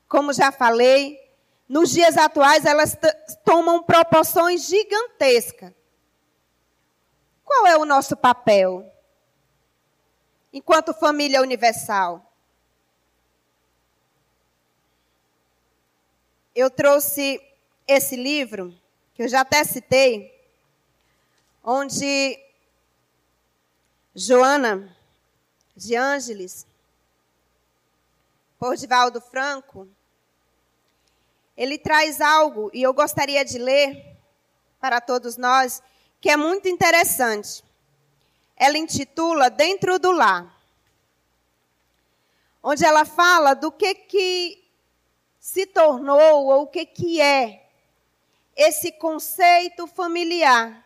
como 0.08 0.34
já 0.34 0.52
falei, 0.52 1.20
nos 1.68 1.92
dias 1.92 2.18
atuais 2.18 2.66
elas 2.66 2.98
tomam 3.44 3.84
proporções 3.84 4.66
gigantescas. 4.66 5.74
Qual 7.44 7.68
é 7.68 7.78
o 7.78 7.86
nosso 7.86 8.16
papel 8.16 8.86
enquanto 10.58 10.92
família 10.92 11.42
universal? 11.42 12.34
Eu 16.56 16.72
trouxe 16.72 17.40
esse 17.88 18.16
livro, 18.16 18.76
que 19.14 19.22
eu 19.22 19.28
já 19.28 19.42
até 19.42 19.64
citei, 19.64 20.36
onde 21.64 22.40
Joana 24.16 24.96
de 25.76 25.96
Ângeles, 25.96 26.66
por 28.58 28.76
Divaldo 28.76 29.22
Franco, 29.22 29.88
ele 31.56 31.78
traz 31.78 32.20
algo, 32.20 32.72
e 32.74 32.82
eu 32.82 32.94
gostaria 32.96 33.46
de 33.46 33.60
ler 33.60 34.18
para 34.80 35.00
todos 35.00 35.38
nós, 35.38 35.84
que 36.20 36.32
é 36.32 36.36
muito 36.36 36.68
interessante. 36.68 37.64
Ela 38.58 38.78
intitula 38.78 39.50
Dentro 39.50 40.00
do 40.00 40.12
Lar, 40.12 40.52
onde 42.62 42.84
ela 42.84 43.06
fala 43.06 43.54
do 43.54 43.72
que, 43.72 43.94
que 43.94 44.68
se 45.40 45.66
tornou 45.66 46.48
ou 46.48 46.64
o 46.64 46.68
que, 46.68 46.86
que 46.86 47.22
é 47.22 47.70
esse 48.56 48.92
conceito 48.92 49.86
familiar 49.86 50.84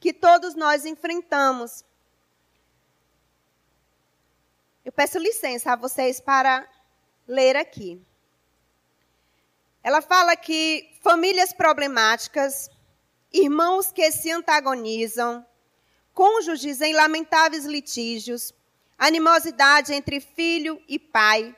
que 0.00 0.12
todos 0.12 0.54
nós 0.54 0.86
enfrentamos. 0.86 1.84
Eu 4.82 4.90
peço 4.90 5.18
licença 5.18 5.72
a 5.72 5.76
vocês 5.76 6.20
para 6.20 6.66
ler 7.28 7.54
aqui. 7.54 8.02
Ela 9.82 10.00
fala 10.00 10.34
que 10.34 10.90
famílias 11.02 11.52
problemáticas, 11.52 12.70
irmãos 13.32 13.92
que 13.92 14.10
se 14.10 14.30
antagonizam, 14.30 15.46
cônjuges 16.14 16.80
em 16.80 16.92
lamentáveis 16.92 17.64
litígios, 17.64 18.52
animosidade 18.98 19.92
entre 19.92 20.20
filho 20.20 20.80
e 20.88 20.98
pai, 20.98 21.54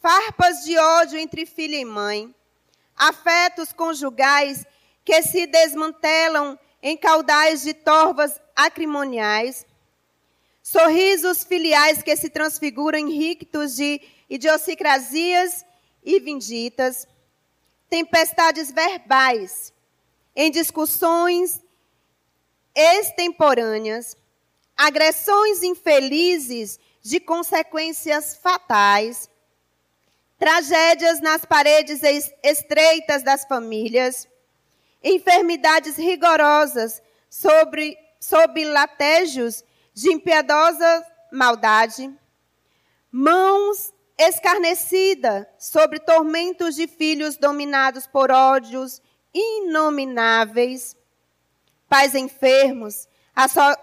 farpas 0.00 0.64
de 0.64 0.76
ódio 0.76 1.18
entre 1.18 1.46
filho 1.46 1.74
e 1.74 1.84
mãe, 1.84 2.34
afetos 2.96 3.72
conjugais 3.72 4.66
que 5.04 5.22
se 5.22 5.46
desmantelam 5.46 6.58
em 6.82 6.96
caudais 6.96 7.62
de 7.62 7.72
torvas 7.72 8.40
acrimoniais, 8.54 9.64
sorrisos 10.62 11.44
filiais 11.44 12.02
que 12.02 12.14
se 12.16 12.28
transfiguram 12.28 12.98
em 12.98 13.10
rictos 13.10 13.76
de 13.76 14.00
idiosincrasias 14.28 15.64
e 16.04 16.18
vinditas, 16.20 17.06
tempestades 17.88 18.70
verbais, 18.70 19.72
em 20.34 20.50
discussões 20.50 21.60
extemporâneas, 22.74 24.16
agressões 24.76 25.62
infelizes 25.62 26.78
de 27.02 27.20
consequências 27.20 28.36
fatais, 28.36 29.30
tragédias 30.38 31.20
nas 31.20 31.44
paredes 31.44 32.00
estreitas 32.42 33.22
das 33.22 33.44
famílias, 33.44 34.28
enfermidades 35.02 35.96
rigorosas 35.96 37.02
sobre, 37.28 37.96
sob 38.20 38.64
latégios 38.64 39.64
de 39.94 40.10
impiedosa 40.12 41.06
maldade, 41.30 42.12
mãos 43.10 43.92
escarnecida 44.18 45.48
sobre 45.58 45.98
tormentos 45.98 46.74
de 46.76 46.86
filhos 46.86 47.36
dominados 47.36 48.06
por 48.06 48.30
ódios 48.30 49.02
inomináveis, 49.34 50.96
pais 51.92 52.14
enfermos, 52.14 53.06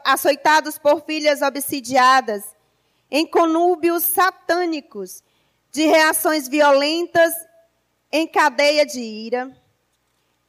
açoitados 0.03 0.79
por 0.79 1.05
filhas 1.05 1.43
obsidiadas, 1.43 2.43
em 3.11 3.23
conúbios 3.23 4.03
satânicos 4.03 5.23
de 5.69 5.85
reações 5.85 6.47
violentas 6.47 7.31
em 8.11 8.25
cadeia 8.25 8.83
de 8.83 8.99
ira, 8.99 9.55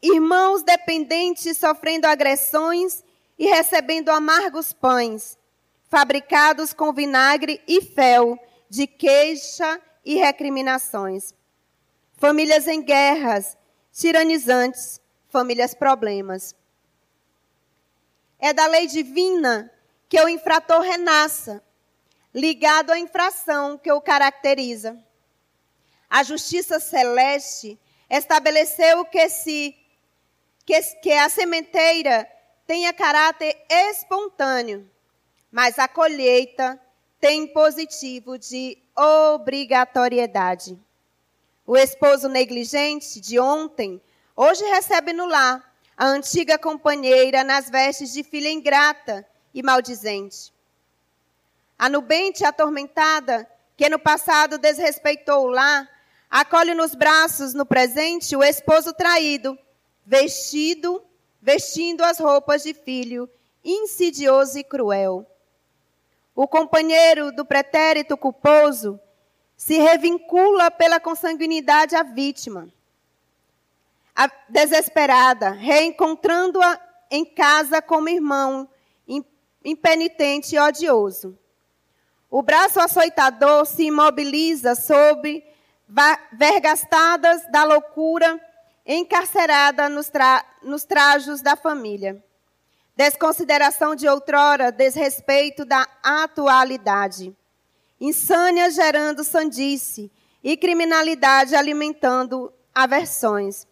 irmãos 0.01 0.63
dependentes 0.63 1.59
sofrendo 1.59 2.07
agressões 2.07 3.05
e 3.39 3.47
recebendo 3.47 4.09
amargos 4.09 4.73
pães, 4.73 5.37
fabricados 5.91 6.73
com 6.73 6.95
vinagre 6.95 7.61
e 7.69 7.83
fel, 7.83 8.39
de 8.71 8.87
queixa 8.87 9.79
e 10.03 10.15
recriminações. 10.15 11.35
Famílias 12.17 12.67
em 12.67 12.83
guerras, 12.83 13.59
tiranizantes, 13.93 14.99
famílias 15.29 15.75
problemas. 15.75 16.59
É 18.41 18.53
da 18.53 18.67
lei 18.67 18.87
divina 18.87 19.71
que 20.09 20.21
o 20.21 20.29
infrator 20.29 20.81
renasça, 20.81 21.63
ligado 22.35 22.91
à 22.91 22.99
infração 22.99 23.77
que 23.77 23.93
o 23.93 24.01
caracteriza. 24.01 24.99
A 26.09 26.23
justiça 26.23 26.81
celeste 26.81 27.79
estabeleceu 28.09 29.05
que 29.05 29.29
se 29.29 29.77
que, 30.65 30.81
que 31.03 31.13
a 31.13 31.29
sementeira 31.29 32.29
tenha 32.67 32.93
caráter 32.93 33.57
espontâneo, 33.69 34.89
mas 35.51 35.79
a 35.79 35.89
colheita 35.89 36.81
tem 37.21 37.47
positivo 37.47 38.39
de 38.39 38.79
obrigatoriedade. 38.97 40.79
O 41.67 41.77
esposo 41.77 42.29
negligente 42.29 43.21
de 43.21 43.39
ontem, 43.39 44.01
hoje 44.35 44.65
recebe 44.65 45.13
no 45.13 45.27
lar 45.27 45.70
a 46.01 46.07
antiga 46.07 46.59
companheira 46.59 47.45
nas 47.45 47.69
vestes 47.69 48.11
de 48.11 48.23
filha 48.23 48.51
ingrata 48.51 49.23
e 49.53 49.63
maldizente. 49.63 50.51
A 51.79 51.91
nubente 51.91 52.43
atormentada, 52.43 53.47
que 53.77 53.87
no 53.87 53.99
passado 53.99 54.57
desrespeitou 54.57 55.45
o 55.45 55.51
lar, 55.51 55.87
acolhe 56.31 56.73
nos 56.73 56.95
braços 56.95 57.53
no 57.53 57.67
presente 57.67 58.35
o 58.35 58.43
esposo 58.43 58.95
traído, 58.95 59.59
vestido, 60.07 61.05
vestindo 61.39 62.03
as 62.03 62.19
roupas 62.19 62.63
de 62.63 62.73
filho, 62.73 63.29
insidioso 63.63 64.59
e 64.59 64.65
cruel. 64.65 65.27
O 66.35 66.49
companheiro 66.49 67.31
do 67.31 67.45
pretérito 67.45 68.17
culposo 68.17 68.99
se 69.55 69.77
revincula 69.77 70.71
pela 70.71 70.99
consanguinidade 70.99 71.95
à 71.95 72.03
vítima. 72.03 72.73
Desesperada, 74.49 75.51
reencontrando-a 75.51 76.79
em 77.11 77.25
casa 77.25 77.81
como 77.81 78.09
irmão 78.09 78.69
impenitente 79.65 80.55
e 80.55 80.59
odioso. 80.59 81.39
O 82.31 82.43
braço 82.43 82.81
açoitador 82.81 83.67
se 83.67 83.85
imobiliza 83.85 84.75
sobre 84.75 85.45
vergastadas 86.33 87.43
da 87.51 87.65
loucura, 87.65 88.41
encarcerada 88.87 89.89
nos, 89.89 90.09
tra 90.09 90.45
nos 90.63 90.85
trajos 90.85 91.43
da 91.43 91.57
família. 91.57 92.23
Desconsideração 92.97 93.95
de 93.95 94.07
outrora, 94.09 94.71
desrespeito 94.71 95.65
da 95.65 95.87
atualidade. 96.03 97.37
Insânia 98.01 98.71
gerando 98.71 99.25
sandice 99.25 100.11
e 100.43 100.57
criminalidade 100.57 101.57
alimentando 101.57 102.53
aversões. 102.75 103.67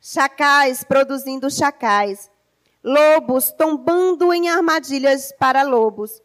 Chacais 0.00 0.84
produzindo 0.84 1.50
chacais. 1.50 2.30
Lobos 2.82 3.50
tombando 3.50 4.32
em 4.32 4.48
armadilhas 4.48 5.32
para 5.38 5.62
lobos. 5.62 6.22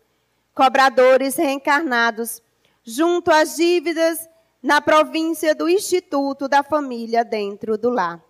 cobradores 0.53 1.36
reencarnados, 1.36 2.41
junto 2.84 3.32
às 3.32 3.55
dívidas 3.55 4.30
na 4.61 4.80
província 4.80 5.55
do 5.55 5.67
Instituto 5.67 6.47
da 6.47 6.61
Família 6.61 7.26
dentro 7.26 7.78
do 7.78 7.89
lar. 7.89 8.24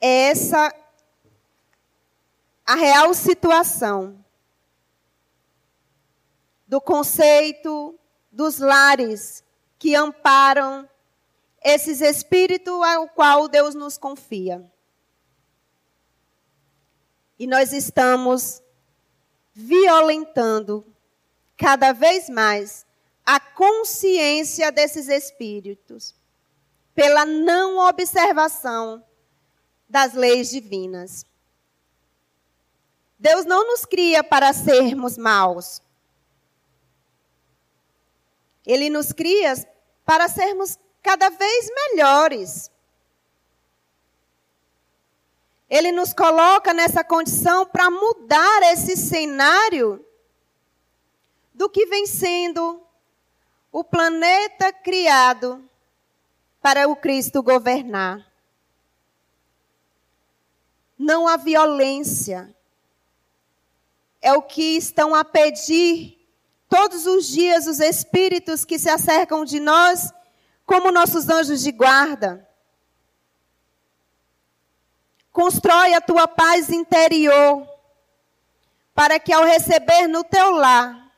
Essa 0.00 0.74
a 2.66 2.74
real 2.74 3.12
situação 3.12 4.24
do 6.66 6.80
conceito 6.80 7.98
dos 8.32 8.58
lares 8.58 9.44
que 9.78 9.94
amparam 9.94 10.88
esses 11.64 12.02
espíritos 12.02 12.74
ao 12.82 13.08
qual 13.08 13.48
Deus 13.48 13.74
nos 13.74 13.96
confia. 13.96 14.70
E 17.38 17.46
nós 17.46 17.72
estamos 17.72 18.62
violentando 19.54 20.84
cada 21.56 21.92
vez 21.92 22.28
mais 22.28 22.84
a 23.24 23.40
consciência 23.40 24.70
desses 24.70 25.08
espíritos 25.08 26.14
pela 26.94 27.24
não 27.24 27.78
observação 27.78 29.02
das 29.88 30.12
leis 30.12 30.50
divinas. 30.50 31.24
Deus 33.18 33.46
não 33.46 33.66
nos 33.66 33.86
cria 33.86 34.22
para 34.22 34.52
sermos 34.52 35.16
maus. 35.16 35.80
Ele 38.66 38.90
nos 38.90 39.12
cria 39.12 39.54
para 40.04 40.28
sermos 40.28 40.78
cada 41.04 41.28
vez 41.28 41.70
melhores. 41.70 42.70
Ele 45.68 45.92
nos 45.92 46.14
coloca 46.14 46.72
nessa 46.72 47.04
condição 47.04 47.66
para 47.66 47.90
mudar 47.90 48.62
esse 48.72 48.96
cenário 48.96 50.04
do 51.52 51.68
que 51.68 51.84
vem 51.86 52.06
sendo 52.06 52.82
o 53.70 53.84
planeta 53.84 54.72
criado 54.72 55.68
para 56.62 56.88
o 56.88 56.96
Cristo 56.96 57.42
governar. 57.42 58.26
Não 60.98 61.28
há 61.28 61.36
violência. 61.36 62.54
É 64.22 64.32
o 64.32 64.40
que 64.40 64.76
estão 64.76 65.14
a 65.14 65.22
pedir 65.22 66.18
todos 66.66 67.06
os 67.06 67.26
dias 67.26 67.66
os 67.66 67.78
espíritos 67.78 68.64
que 68.64 68.78
se 68.78 68.88
acercam 68.88 69.44
de 69.44 69.60
nós, 69.60 70.12
como 70.64 70.90
nossos 70.90 71.28
anjos 71.28 71.62
de 71.62 71.72
guarda. 71.72 72.48
Constrói 75.32 75.94
a 75.94 76.00
tua 76.00 76.28
paz 76.28 76.70
interior, 76.70 77.68
para 78.94 79.18
que 79.18 79.32
ao 79.32 79.44
receber 79.44 80.06
no 80.06 80.22
teu 80.22 80.52
lar 80.52 81.12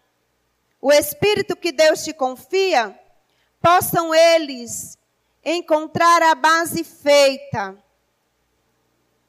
o 0.80 0.92
Espírito 0.92 1.56
que 1.56 1.72
Deus 1.72 2.02
te 2.02 2.12
confia, 2.12 2.98
possam 3.60 4.14
eles 4.14 4.96
encontrar 5.44 6.22
a 6.22 6.34
base 6.34 6.82
feita 6.82 7.76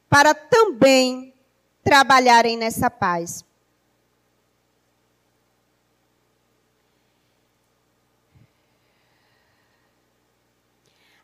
para 0.09 0.33
também 0.33 1.33
trabalharem 1.83 2.57
nessa 2.57 2.89
paz. 2.89 3.46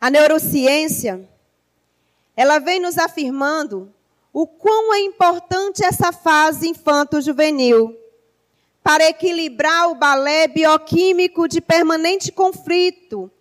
A 0.04 0.10
neurociência 0.10 1.30
ela 2.36 2.60
vem 2.60 2.78
nos 2.78 2.97
afirmando 2.97 3.89
o 4.34 4.45
quão 4.45 4.93
é 4.93 4.99
importante 4.99 5.82
essa 5.82 6.12
fase 6.12 6.68
infanto-juvenil 6.68 7.97
para 8.84 9.06
equilibrar 9.08 9.89
o 9.89 9.95
balé 9.95 10.49
bioquímico 10.49 11.47
de 11.47 11.62
permanente 11.62 12.34
conflito 12.34 13.32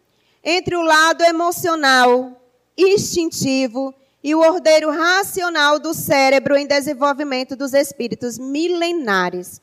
entre 0.44 0.76
o 0.76 0.82
lado 0.82 1.24
emocional, 1.24 2.40
instintivo 2.78 3.92
e 4.22 4.32
o 4.32 4.38
ordeiro 4.38 4.88
racional 4.88 5.80
do 5.80 5.92
cérebro 5.92 6.56
em 6.56 6.64
desenvolvimento 6.64 7.56
dos 7.56 7.74
espíritos 7.74 8.38
milenares. 8.38 9.60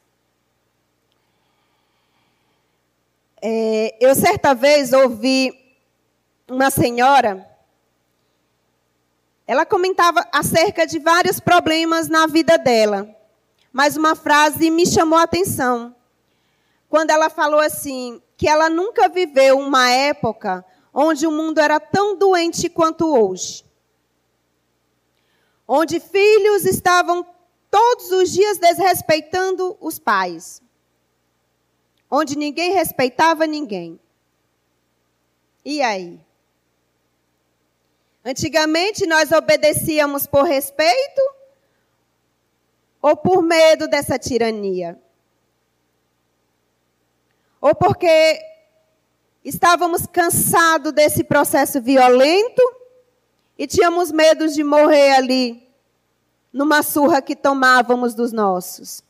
É, 3.42 3.96
eu 4.02 4.14
certa 4.16 4.54
vez 4.54 4.92
ouvi 4.92 5.69
uma 6.50 6.70
senhora 6.70 7.50
ela 9.50 9.66
comentava 9.66 10.24
acerca 10.32 10.86
de 10.86 11.00
vários 11.00 11.40
problemas 11.40 12.08
na 12.08 12.28
vida 12.28 12.56
dela. 12.56 13.10
Mas 13.74 13.98
uma 13.98 14.16
frase 14.16 14.70
me 14.70 14.86
chamou 14.86 15.18
a 15.18 15.24
atenção. 15.24 15.96
Quando 16.88 17.10
ela 17.10 17.32
falou 17.32 17.60
assim, 17.60 18.22
que 18.38 18.48
ela 18.48 18.70
nunca 18.70 19.10
viveu 19.10 19.58
uma 19.58 19.90
época 19.90 20.64
onde 20.94 21.26
o 21.26 21.32
mundo 21.32 21.58
era 21.58 21.80
tão 21.80 22.16
doente 22.16 22.70
quanto 22.70 23.12
hoje. 23.12 23.66
Onde 25.68 26.00
filhos 26.00 26.64
estavam 26.66 27.26
todos 27.72 28.12
os 28.12 28.30
dias 28.30 28.60
desrespeitando 28.60 29.76
os 29.82 29.98
pais. 29.98 30.62
Onde 32.08 32.38
ninguém 32.38 32.72
respeitava 32.74 33.48
ninguém. 33.48 34.00
E 35.66 35.82
aí? 35.82 36.29
Antigamente 38.24 39.08
nós 39.08 39.32
obedecíamos 39.32 40.28
por 40.28 40.44
respeito 40.44 41.22
ou 43.02 43.16
por 43.16 43.42
medo 43.42 43.88
dessa 43.88 44.20
tirania? 44.20 45.00
Ou 47.62 47.74
porque 47.74 48.40
estávamos 49.44 50.06
cansados 50.06 50.92
desse 50.92 51.24
processo 51.24 51.82
violento 51.82 52.62
e 53.58 53.66
tínhamos 53.66 54.12
medo 54.12 54.48
de 54.48 54.64
morrer 54.64 55.12
ali 55.12 55.70
numa 56.52 56.84
surra 56.84 57.22
que 57.22 57.36
tomávamos 57.36 58.14
dos 58.14 58.34
nossos? 58.34 59.02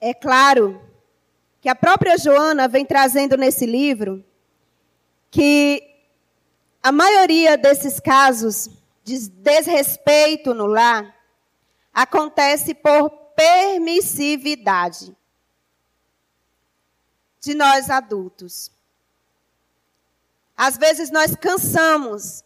É 0.00 0.14
claro 0.14 0.80
que 1.60 1.68
a 1.68 1.74
própria 1.74 2.16
Joana 2.18 2.68
vem 2.68 2.84
trazendo 2.84 3.36
nesse 3.36 3.64
livro 3.64 4.24
que 5.34 5.82
a 6.80 6.92
maioria 6.92 7.58
desses 7.58 7.98
casos 7.98 8.70
de 9.02 9.28
desrespeito 9.28 10.54
no 10.54 10.64
lar 10.64 11.12
acontece 11.92 12.72
por 12.72 13.10
permissividade 13.34 15.12
de 17.40 17.52
nós 17.52 17.90
adultos. 17.90 18.70
Às 20.56 20.78
vezes 20.78 21.10
nós 21.10 21.34
cansamos 21.34 22.44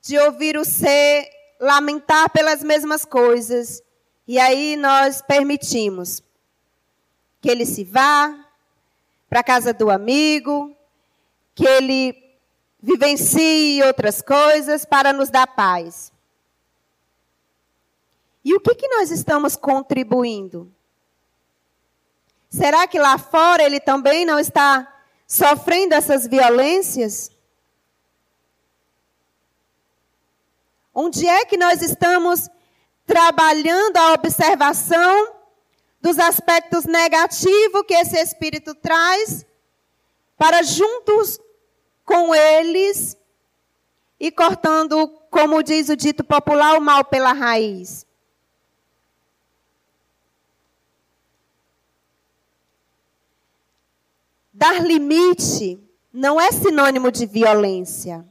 de 0.00 0.18
ouvir 0.20 0.56
o 0.56 0.64
ser 0.64 1.28
lamentar 1.60 2.30
pelas 2.30 2.62
mesmas 2.62 3.04
coisas 3.04 3.82
e 4.26 4.38
aí 4.38 4.74
nós 4.76 5.20
permitimos 5.20 6.22
que 7.42 7.50
ele 7.50 7.66
se 7.66 7.84
vá 7.84 8.34
para 9.28 9.40
a 9.40 9.44
casa 9.44 9.74
do 9.74 9.90
amigo, 9.90 10.73
que 11.54 11.66
ele 11.66 12.14
vivencie 12.82 13.82
outras 13.82 14.20
coisas 14.20 14.84
para 14.84 15.12
nos 15.12 15.30
dar 15.30 15.46
paz. 15.46 16.12
E 18.44 18.54
o 18.54 18.60
que, 18.60 18.74
que 18.74 18.88
nós 18.88 19.10
estamos 19.10 19.56
contribuindo? 19.56 20.70
Será 22.50 22.86
que 22.86 22.98
lá 22.98 23.16
fora 23.16 23.62
ele 23.62 23.80
também 23.80 24.24
não 24.24 24.38
está 24.38 24.86
sofrendo 25.26 25.94
essas 25.94 26.26
violências? 26.26 27.32
Onde 30.94 31.26
é 31.26 31.44
que 31.44 31.56
nós 31.56 31.82
estamos 31.82 32.48
trabalhando 33.06 33.96
a 33.96 34.12
observação 34.12 35.34
dos 36.00 36.18
aspectos 36.18 36.84
negativos 36.84 37.82
que 37.88 37.94
esse 37.94 38.16
espírito 38.20 38.74
traz, 38.74 39.44
para 40.36 40.62
juntos 40.62 41.40
com 42.04 42.34
eles 42.34 43.16
e 44.18 44.30
cortando, 44.30 45.08
como 45.30 45.62
diz 45.62 45.88
o 45.88 45.96
dito 45.96 46.22
popular, 46.22 46.76
o 46.76 46.80
mal 46.80 47.04
pela 47.04 47.32
raiz. 47.32 48.06
Dar 54.52 54.84
limite 54.84 55.82
não 56.12 56.40
é 56.40 56.52
sinônimo 56.52 57.10
de 57.10 57.26
violência. 57.26 58.24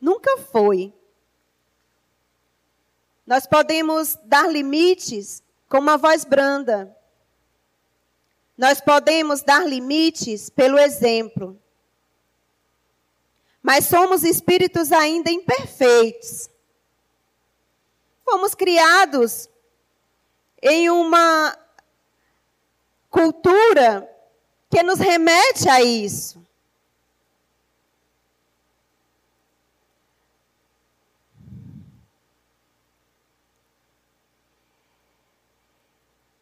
Nunca 0.00 0.36
foi. 0.38 0.92
Nós 3.26 3.46
podemos 3.46 4.18
dar 4.24 4.50
limites 4.50 5.42
com 5.68 5.78
uma 5.78 5.96
voz 5.96 6.24
branda. 6.24 6.94
Nós 8.56 8.80
podemos 8.80 9.42
dar 9.42 9.66
limites 9.66 10.48
pelo 10.48 10.78
exemplo. 10.78 11.60
Mas 13.62 13.86
somos 13.86 14.22
espíritos 14.22 14.92
ainda 14.92 15.30
imperfeitos. 15.30 16.50
fomos 18.24 18.54
criados 18.54 19.48
em 20.62 20.88
uma 20.88 21.56
cultura 23.10 24.08
que 24.70 24.82
nos 24.82 24.98
remete 24.98 25.68
a 25.68 25.82
isso. 25.82 26.44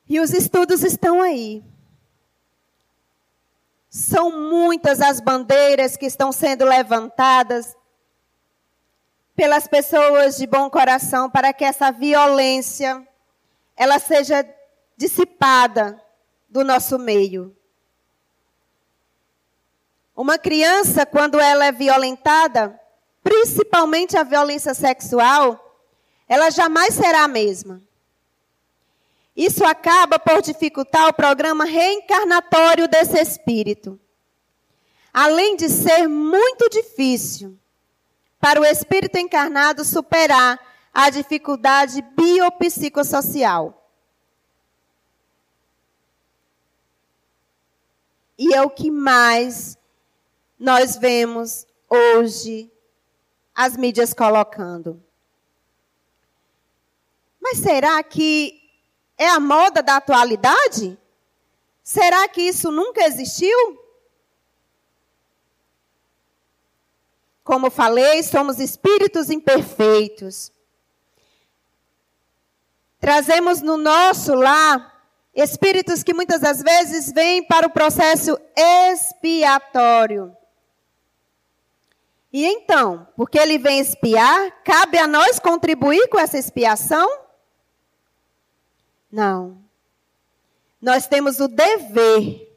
E 0.09 0.21
os 0.21 0.33
estudos 0.33 0.83
estão 0.83 1.23
aí. 1.23 1.63
São 3.93 4.33
muitas 4.33 5.03
as 5.03 5.21
bandeiras 5.21 5.99
que 5.99 6.07
estão 6.07 6.33
sendo 6.33 6.65
levantadas 6.65 7.77
pelas 9.37 9.69
pessoas 9.69 10.39
de 10.39 10.47
bom 10.47 10.71
coração 10.71 11.29
para 11.29 11.53
que 11.53 11.63
essa 11.63 11.93
violência 11.93 13.07
ela 13.77 13.99
seja 13.99 14.49
dissipada 14.97 16.03
do 16.49 16.65
nosso 16.65 16.99
meio. 16.99 17.55
Uma 20.17 20.39
criança, 20.39 21.05
quando 21.05 21.39
ela 21.39 21.67
é 21.67 21.73
violentada, 21.73 22.81
principalmente 23.23 24.17
a 24.17 24.23
violência 24.23 24.73
sexual, 24.73 25.85
ela 26.27 26.49
jamais 26.49 26.95
será 26.95 27.25
a 27.25 27.29
mesma. 27.29 27.83
Isso 29.37 29.65
acaba 29.65 30.19
por 30.19 30.43
dificultar 30.43 31.09
o 31.09 31.15
programa 31.15 31.65
reencarnatório 31.65 32.87
desse 32.87 33.19
espírito. 33.19 33.99
Além 35.13 35.57
de 35.57 35.69
ser 35.69 36.07
muito 36.07 36.69
difícil 36.69 37.59
para 38.39 38.61
o 38.61 38.65
espírito 38.65 39.17
encarnado 39.19 39.85
superar 39.85 40.59
a 40.93 41.09
dificuldade 41.09 42.03
biopsicossocial. 42.03 43.79
E 48.39 48.55
é 48.55 48.61
o 48.61 48.69
que 48.69 48.91
mais 48.91 49.79
nós 50.59 50.97
vemos 50.97 51.67
hoje 51.89 52.71
as 53.55 53.77
mídias 53.77 54.13
colocando. 54.13 55.03
Mas 57.41 57.59
será 57.59 58.03
que 58.03 58.62
é 59.19 59.29
a 59.29 59.41
moda 59.41 59.83
da 59.83 59.97
atualidade? 59.97 60.99
Será 61.83 62.29
que 62.29 62.43
isso 62.43 62.71
nunca 62.71 63.05
existiu? 63.05 63.79
Como 67.43 67.71
falei, 67.71 68.23
somos 68.23 68.59
espíritos 68.61 69.31
imperfeitos. 69.31 70.53
Trazemos 73.01 73.61
no 73.61 73.77
nosso 73.77 74.35
lar 74.35 74.93
espíritos 75.35 76.03
que 76.03 76.15
muitas 76.15 76.41
das 76.41 76.63
vezes 76.63 77.13
vêm 77.13 77.43
para 77.43 77.67
o 77.67 77.71
processo 77.71 78.39
expiatório. 78.57 80.37
E 82.33 82.45
então, 82.47 83.07
porque 83.17 83.39
ele 83.39 83.59
vem 83.59 83.79
expiar, 83.79 84.63
cabe 84.65 84.99
a 84.99 85.07
nós 85.07 85.39
contribuir 85.39 86.09
com 86.09 86.19
essa 86.19 86.39
expiação? 86.39 87.22
Não. 89.13 89.63
Nós 90.81 91.07
temos 91.07 91.39
o 91.39 91.47
dever 91.47 92.49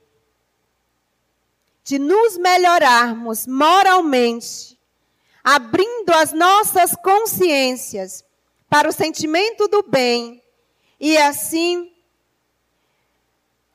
de 1.83 1.99
nos 1.99 2.37
melhorarmos 2.37 3.45
moralmente, 3.45 4.79
abrindo 5.43 6.11
as 6.13 6.31
nossas 6.31 6.95
consciências 6.95 8.23
para 8.69 8.89
o 8.89 8.93
sentimento 8.93 9.67
do 9.67 9.83
bem 9.83 10.41
e 10.99 11.17
assim 11.17 11.93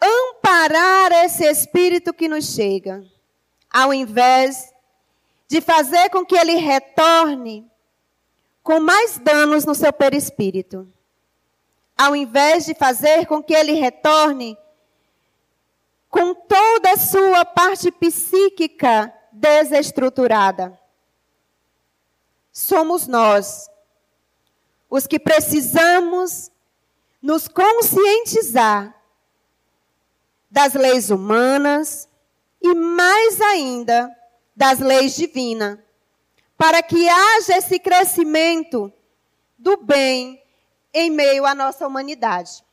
amparar 0.01 1.13
esse 1.25 1.45
espírito 1.45 2.13
que 2.13 2.27
nos 2.27 2.47
chega, 2.47 3.05
ao 3.71 3.93
invés 3.93 4.73
de 5.47 5.61
fazer 5.61 6.09
com 6.09 6.25
que 6.25 6.37
ele 6.37 6.55
retorne 6.55 7.71
com 8.63 8.81
mais 8.81 9.19
danos 9.19 9.65
no 9.65 9.75
seu 9.75 9.93
perispírito 9.93 10.91
ao 12.01 12.17
invés 12.17 12.65
de 12.65 12.73
fazer 12.73 13.27
com 13.27 13.43
que 13.43 13.53
ele 13.53 13.75
retorne 13.75 14.57
com 16.09 16.35
toda 16.35 16.93
a 16.93 16.97
sua 16.97 17.45
parte 17.45 17.91
psíquica 17.91 19.13
desestruturada. 19.31 20.81
Somos 22.51 23.07
nós 23.07 23.69
os 24.89 25.07
que 25.07 25.19
precisamos 25.19 26.51
nos 27.21 27.47
conscientizar 27.47 28.99
das 30.51 30.73
leis 30.73 31.11
humanas 31.11 32.09
e 32.63 32.75
mais 32.75 33.39
ainda 33.43 34.11
das 34.57 34.79
leis 34.79 35.15
divinas, 35.15 35.79
para 36.57 36.83
que 36.83 37.07
haja 37.07 37.59
esse 37.59 37.79
crescimento 37.79 38.91
do 39.59 39.77
bem 39.77 40.41
em 40.93 41.11
meio 41.11 41.47
à 41.47 41.55
nossa 41.55 41.87
humanidade. 41.87 42.65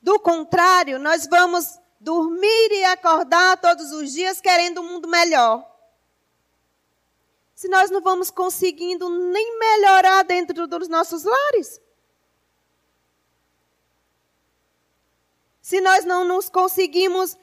Do 0.00 0.18
contrário, 0.18 0.98
nós 0.98 1.26
vamos 1.26 1.78
dormir 2.00 2.72
e 2.72 2.84
acordar 2.84 3.56
todos 3.58 3.92
os 3.92 4.12
dias 4.12 4.40
querendo 4.40 4.80
um 4.80 4.88
mundo 4.88 5.06
melhor. 5.06 5.64
Se 7.54 7.68
nós 7.68 7.90
não 7.90 8.00
vamos 8.00 8.30
conseguindo 8.30 9.08
nem 9.08 9.58
melhorar 9.58 10.24
dentro 10.24 10.66
dos 10.66 10.88
nossos 10.88 11.22
lares. 11.22 11.80
Se 15.60 15.80
nós 15.80 16.04
não 16.04 16.24
nos 16.24 16.48
conseguimos 16.48 17.38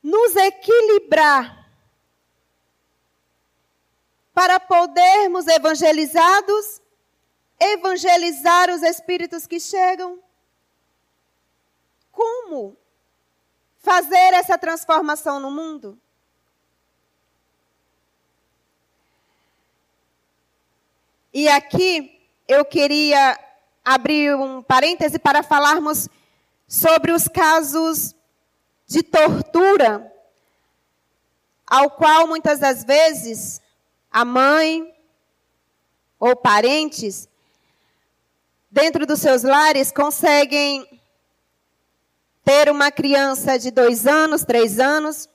nos 0.00 0.36
equilibrar 0.36 1.68
para 4.32 4.60
podermos 4.60 5.48
evangelizados 5.48 6.80
evangelizar 7.60 8.70
os 8.70 8.82
espíritos 8.82 9.46
que 9.46 9.58
chegam? 9.58 10.18
Como 12.12 12.76
fazer 13.78 14.34
essa 14.34 14.58
transformação 14.58 15.38
no 15.40 15.50
mundo? 15.50 15.98
E 21.32 21.48
aqui 21.48 22.18
eu 22.48 22.64
queria 22.64 23.38
abrir 23.84 24.34
um 24.34 24.62
parêntese 24.62 25.18
para 25.18 25.42
falarmos 25.42 26.08
sobre 26.66 27.12
os 27.12 27.28
casos 27.28 28.14
de 28.86 29.02
tortura, 29.02 30.12
ao 31.66 31.90
qual 31.90 32.26
muitas 32.26 32.58
das 32.58 32.84
vezes 32.84 33.60
a 34.10 34.24
mãe 34.24 34.94
ou 36.18 36.34
parentes 36.34 37.28
dentro 38.70 39.06
dos 39.06 39.20
seus 39.20 39.42
lares 39.42 39.90
conseguem 39.92 41.00
ter 42.44 42.70
uma 42.70 42.90
criança 42.90 43.58
de 43.58 43.70
dois 43.70 44.06
anos, 44.06 44.44
três 44.44 44.78
anos, 44.78 45.28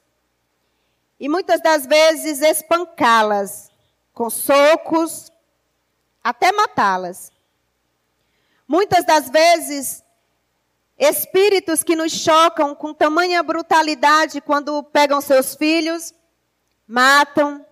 e 1.19 1.27
muitas 1.27 1.61
das 1.61 1.86
vezes 1.86 2.41
espancá-las 2.41 3.69
com 4.13 4.29
socos, 4.29 5.32
até 6.23 6.51
matá-las. 6.51 7.32
Muitas 8.67 9.05
das 9.05 9.29
vezes, 9.29 10.03
espíritos 10.97 11.84
que 11.84 11.95
nos 11.95 12.11
chocam 12.11 12.73
com 12.73 12.93
tamanha 12.93 13.43
brutalidade 13.43 14.39
quando 14.39 14.84
pegam 14.84 15.19
seus 15.19 15.55
filhos, 15.55 16.13
matam, 16.88 17.65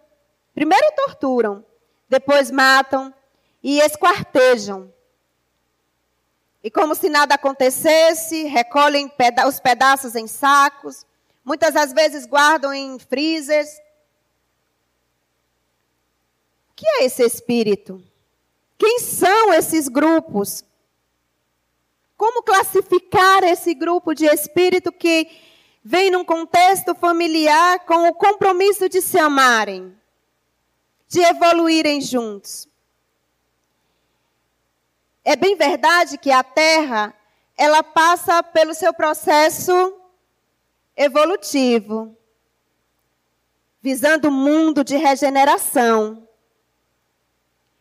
primeiro 0.54 0.92
torturam, 0.96 1.64
depois 2.10 2.52
matam 2.52 3.14
e 3.64 3.80
esquartejam. 3.80 4.92
E 6.64 6.70
como 6.70 6.94
se 6.94 7.10
nada 7.10 7.36
acontecesse, 7.36 8.44
recolhem 8.44 9.08
peda 9.08 9.48
os 9.48 9.60
pedaços 9.60 10.16
em 10.16 10.28
sacos, 10.28 11.06
muitas 11.44 11.74
das 11.74 11.94
vezes 11.94 12.26
guardam 12.26 12.74
em 12.74 13.00
freezers. 13.00 13.70
O 16.70 16.74
que 16.76 16.86
é 16.86 17.06
esse 17.06 17.24
espírito? 17.24 18.04
Quem 18.78 19.00
são 19.00 19.54
esses 19.54 19.88
grupos? 19.88 20.64
Como 22.16 22.44
classificar 22.44 23.44
esse 23.44 23.74
grupo 23.74 24.14
de 24.14 24.26
espírito 24.26 24.92
que 24.92 25.30
vem 25.84 26.12
num 26.12 26.26
contexto 26.26 26.94
familiar 26.94 27.80
com 27.86 28.10
o 28.10 28.14
compromisso 28.14 28.90
de 28.90 29.02
se 29.02 29.18
amarem, 29.18 29.94
de 31.08 31.22
evoluírem 31.22 32.02
juntos? 32.02 32.69
É 35.30 35.36
bem 35.36 35.56
verdade 35.56 36.18
que 36.18 36.32
a 36.32 36.44
Terra, 36.44 37.14
ela 37.56 37.84
passa 37.84 38.42
pelo 38.42 38.74
seu 38.74 38.92
processo 38.92 39.72
evolutivo, 40.98 42.18
visando 43.80 44.28
o 44.28 44.32
um 44.32 44.34
mundo 44.34 44.84
de 44.84 44.98
regeneração. 44.98 46.28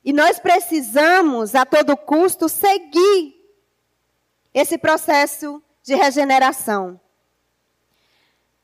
E 0.04 0.12
nós 0.12 0.38
precisamos, 0.38 1.54
a 1.54 1.64
todo 1.64 1.96
custo, 1.96 2.50
seguir 2.50 3.34
esse 4.52 4.76
processo 4.76 5.62
de 5.82 5.94
regeneração. 5.94 7.00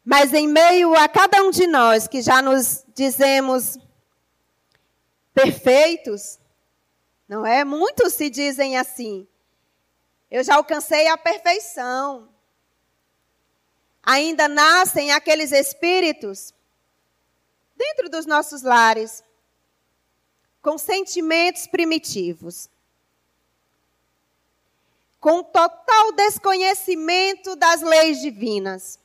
Mas 0.05 0.35
em 0.35 0.47
meio 0.47 0.95
a 0.95 1.09
cada 1.09 1.43
um 1.43 1.51
de 1.51 1.66
nós 1.66 2.07
que 2.07 2.20
já 2.20 2.43
nos 2.43 2.85
dizemos 2.95 3.78
perfeitos, 5.32 6.39
não 7.29 7.47
é? 7.47 7.64
Muitos 7.64 8.14
se 8.14 8.29
dizem 8.29 8.77
assim. 8.77 9.27
Eu 10.31 10.43
já 10.43 10.57
alcancei 10.57 11.07
a 11.09 11.16
perfeição. 11.16 12.29
Ainda 14.03 14.49
nascem 14.49 15.12
aqueles 15.12 15.51
espíritos 15.53 16.53
dentro 17.77 18.09
dos 18.11 18.27
nossos 18.27 18.62
lares 18.62 19.25
com 20.61 20.77
sentimentos 20.77 21.66
primitivos. 21.66 22.68
Com 25.20 25.43
total 25.43 26.12
desconhecimento 26.12 27.57
das 27.57 27.81
leis 27.81 28.20
divinas. 28.20 28.99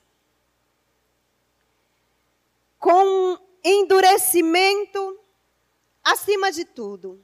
Com 2.77 3.37
endurecimento 3.63 5.19
acima 6.03 6.51
de 6.51 6.65
tudo. 6.65 7.23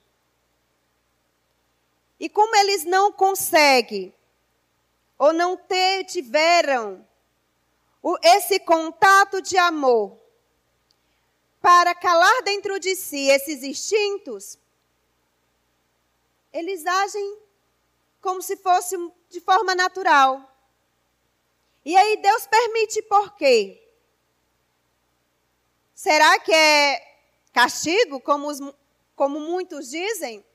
E 2.19 2.29
como 2.29 2.55
eles 2.55 2.85
não 2.85 3.11
conseguem 3.11 4.13
ou 5.17 5.33
não 5.33 5.57
ter, 5.57 6.05
tiveram 6.05 7.05
o, 8.01 8.17
esse 8.21 8.59
contato 8.59 9.41
de 9.41 9.57
amor 9.57 10.17
para 11.61 11.95
calar 11.95 12.43
dentro 12.43 12.79
de 12.79 12.95
si 12.95 13.27
esses 13.29 13.63
instintos, 13.63 14.59
eles 16.53 16.85
agem 16.85 17.39
como 18.21 18.41
se 18.41 18.55
fosse 18.57 18.95
de 19.29 19.41
forma 19.41 19.73
natural. 19.73 20.51
E 21.83 21.95
aí 21.95 22.17
Deus 22.17 22.47
permite 22.47 23.01
por 23.03 23.35
quê? 23.35 23.81
Será 25.93 26.39
que 26.39 26.53
é 26.53 27.17
castigo, 27.53 28.19
como, 28.19 28.47
os, 28.47 28.59
como 29.15 29.39
muitos 29.39 29.89
dizem? 29.89 30.45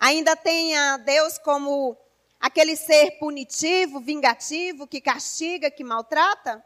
Ainda 0.00 0.34
tenha 0.34 0.96
Deus 0.96 1.36
como 1.36 1.94
aquele 2.40 2.74
ser 2.74 3.18
punitivo, 3.18 4.00
vingativo, 4.00 4.86
que 4.86 4.98
castiga, 4.98 5.70
que 5.70 5.84
maltrata? 5.84 6.64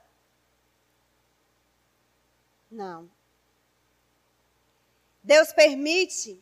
Não. 2.70 3.10
Deus 5.20 5.52
permite 5.52 6.40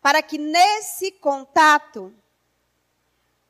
para 0.00 0.22
que 0.22 0.38
nesse 0.38 1.12
contato 1.12 2.14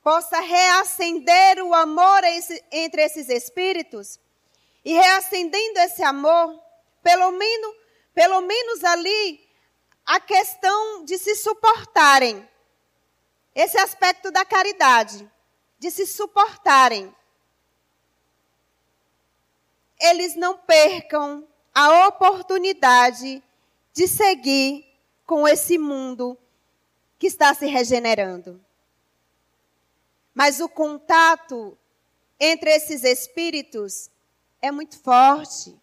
possa 0.02 0.40
reacender 0.40 1.62
o 1.62 1.72
amor 1.72 2.22
entre 2.70 3.02
esses 3.02 3.28
espíritos 3.28 4.18
e 4.84 4.92
reacendendo 4.92 5.78
esse 5.80 6.02
amor, 6.02 6.60
pelo 7.02 7.30
menos, 7.32 7.76
pelo 8.12 8.40
menos 8.40 8.84
ali 8.84 9.43
a 10.04 10.20
questão 10.20 11.04
de 11.04 11.18
se 11.18 11.36
suportarem. 11.36 12.48
Esse 13.54 13.78
aspecto 13.78 14.30
da 14.30 14.44
caridade, 14.44 15.30
de 15.78 15.90
se 15.90 16.06
suportarem. 16.06 17.14
Eles 20.00 20.34
não 20.34 20.58
percam 20.58 21.46
a 21.72 22.08
oportunidade 22.08 23.42
de 23.92 24.08
seguir 24.08 24.84
com 25.24 25.46
esse 25.46 25.78
mundo 25.78 26.36
que 27.18 27.28
está 27.28 27.54
se 27.54 27.66
regenerando. 27.66 28.62
Mas 30.34 30.60
o 30.60 30.68
contato 30.68 31.78
entre 32.38 32.70
esses 32.70 33.04
espíritos 33.04 34.10
é 34.60 34.70
muito 34.70 34.98
forte. 34.98 35.74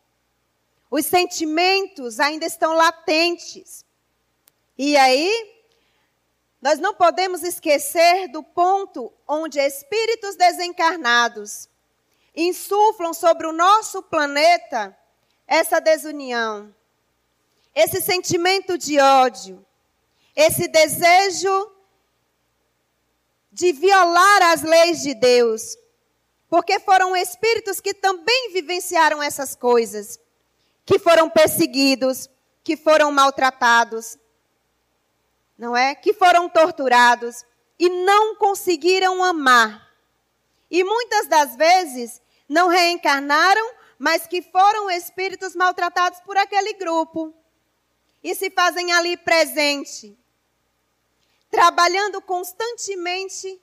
Os 0.89 1.05
sentimentos 1.05 2.19
ainda 2.19 2.45
estão 2.45 2.73
latentes. 2.73 3.85
E 4.77 4.95
aí, 4.97 5.63
nós 6.61 6.79
não 6.79 6.93
podemos 6.93 7.43
esquecer 7.43 8.27
do 8.27 8.43
ponto 8.43 9.11
onde 9.27 9.59
espíritos 9.59 10.35
desencarnados 10.35 11.67
insuflam 12.35 13.13
sobre 13.13 13.47
o 13.47 13.51
nosso 13.51 14.01
planeta 14.03 14.97
essa 15.47 15.81
desunião, 15.81 16.73
esse 17.75 17.99
sentimento 17.99 18.77
de 18.77 18.97
ódio, 18.99 19.65
esse 20.33 20.67
desejo 20.67 21.71
de 23.51 23.73
violar 23.73 24.43
as 24.43 24.61
leis 24.61 25.01
de 25.01 25.13
Deus, 25.13 25.77
porque 26.47 26.79
foram 26.79 27.17
espíritos 27.17 27.81
que 27.81 27.93
também 27.93 28.53
vivenciaram 28.53 29.21
essas 29.21 29.55
coisas, 29.55 30.17
que 30.85 30.97
foram 30.97 31.29
perseguidos, 31.29 32.29
que 32.63 32.77
foram 32.77 33.11
maltratados, 33.11 34.17
não 35.61 35.77
é? 35.77 35.93
Que 35.93 36.11
foram 36.11 36.49
torturados 36.49 37.45
e 37.77 37.87
não 37.87 38.35
conseguiram 38.35 39.23
amar. 39.23 39.93
E 40.71 40.83
muitas 40.83 41.27
das 41.27 41.55
vezes 41.55 42.19
não 42.49 42.67
reencarnaram, 42.67 43.75
mas 43.99 44.25
que 44.25 44.41
foram 44.41 44.89
espíritos 44.89 45.55
maltratados 45.55 46.19
por 46.21 46.35
aquele 46.35 46.73
grupo. 46.73 47.31
E 48.23 48.33
se 48.33 48.49
fazem 48.49 48.91
ali 48.91 49.15
presente, 49.15 50.17
trabalhando 51.51 52.19
constantemente 52.23 53.61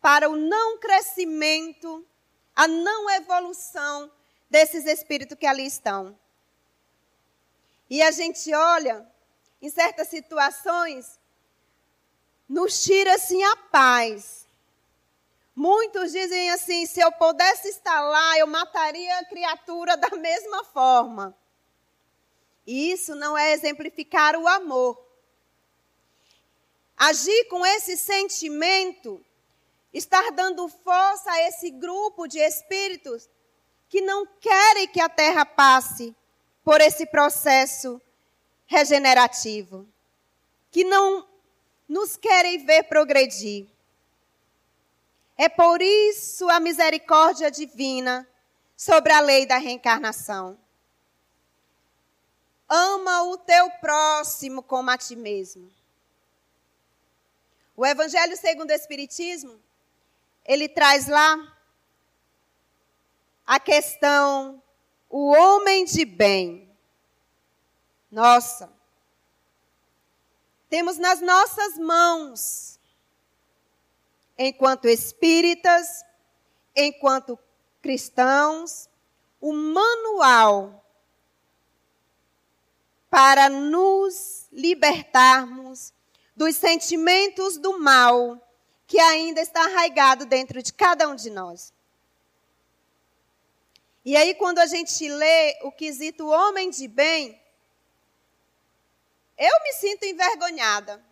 para 0.00 0.30
o 0.30 0.36
não 0.36 0.78
crescimento, 0.78 2.06
a 2.54 2.68
não 2.68 3.10
evolução 3.10 4.08
desses 4.48 4.86
espíritos 4.86 5.36
que 5.36 5.46
ali 5.46 5.66
estão. 5.66 6.16
E 7.90 8.00
a 8.00 8.12
gente 8.12 8.54
olha 8.54 9.11
em 9.62 9.70
certas 9.70 10.08
situações, 10.08 11.20
nos 12.48 12.82
tira 12.82 13.14
assim 13.14 13.42
a 13.44 13.56
paz. 13.56 14.46
Muitos 15.54 16.10
dizem 16.10 16.50
assim: 16.50 16.84
se 16.84 17.00
eu 17.00 17.12
pudesse 17.12 17.68
estar 17.68 18.00
lá, 18.00 18.38
eu 18.38 18.46
mataria 18.48 19.18
a 19.18 19.24
criatura 19.24 19.96
da 19.96 20.10
mesma 20.16 20.64
forma. 20.64 21.36
E 22.66 22.92
isso 22.92 23.14
não 23.14 23.38
é 23.38 23.52
exemplificar 23.52 24.36
o 24.36 24.48
amor. 24.48 25.00
Agir 26.96 27.48
com 27.48 27.64
esse 27.64 27.96
sentimento, 27.96 29.24
estar 29.92 30.30
dando 30.32 30.68
força 30.68 31.30
a 31.30 31.48
esse 31.48 31.70
grupo 31.70 32.26
de 32.26 32.38
espíritos 32.38 33.28
que 33.88 34.00
não 34.00 34.26
querem 34.40 34.88
que 34.88 35.00
a 35.00 35.08
terra 35.08 35.44
passe 35.44 36.14
por 36.64 36.80
esse 36.80 37.04
processo 37.06 38.00
regenerativo, 38.72 39.86
que 40.70 40.82
não 40.82 41.28
nos 41.86 42.16
querem 42.16 42.64
ver 42.64 42.84
progredir. 42.84 43.68
É 45.36 45.46
por 45.48 45.82
isso 45.82 46.48
a 46.48 46.58
misericórdia 46.58 47.50
divina 47.50 48.26
sobre 48.74 49.12
a 49.12 49.20
lei 49.20 49.44
da 49.44 49.58
reencarnação. 49.58 50.58
Ama 52.66 53.24
o 53.24 53.36
teu 53.36 53.70
próximo 53.72 54.62
como 54.62 54.90
a 54.90 54.96
ti 54.96 55.14
mesmo. 55.14 55.70
O 57.76 57.84
Evangelho 57.84 58.36
segundo 58.38 58.70
o 58.70 58.74
Espiritismo, 58.74 59.60
ele 60.46 60.66
traz 60.66 61.08
lá 61.08 61.58
a 63.46 63.60
questão 63.60 64.62
o 65.10 65.30
homem 65.30 65.84
de 65.84 66.06
bem. 66.06 66.71
Nossa. 68.12 68.70
Temos 70.68 70.98
nas 70.98 71.22
nossas 71.22 71.78
mãos, 71.78 72.78
enquanto 74.36 74.86
espíritas, 74.86 76.04
enquanto 76.76 77.38
cristãos, 77.80 78.88
o 79.40 79.52
manual 79.52 80.84
para 83.10 83.48
nos 83.48 84.46
libertarmos 84.52 85.92
dos 86.36 86.56
sentimentos 86.56 87.56
do 87.58 87.78
mal 87.78 88.40
que 88.86 88.98
ainda 88.98 89.40
está 89.40 89.64
arraigado 89.64 90.26
dentro 90.26 90.62
de 90.62 90.72
cada 90.72 91.08
um 91.08 91.14
de 91.14 91.30
nós. 91.30 91.72
E 94.04 94.16
aí, 94.16 94.34
quando 94.34 94.58
a 94.58 94.66
gente 94.66 95.08
lê 95.08 95.58
o 95.62 95.72
quesito 95.72 96.26
homem 96.26 96.70
de 96.70 96.88
bem, 96.88 97.41
eu 99.44 99.62
me 99.64 99.72
sinto 99.72 100.04
envergonhada. 100.04 101.02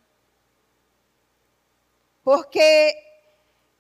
Porque 2.23 2.97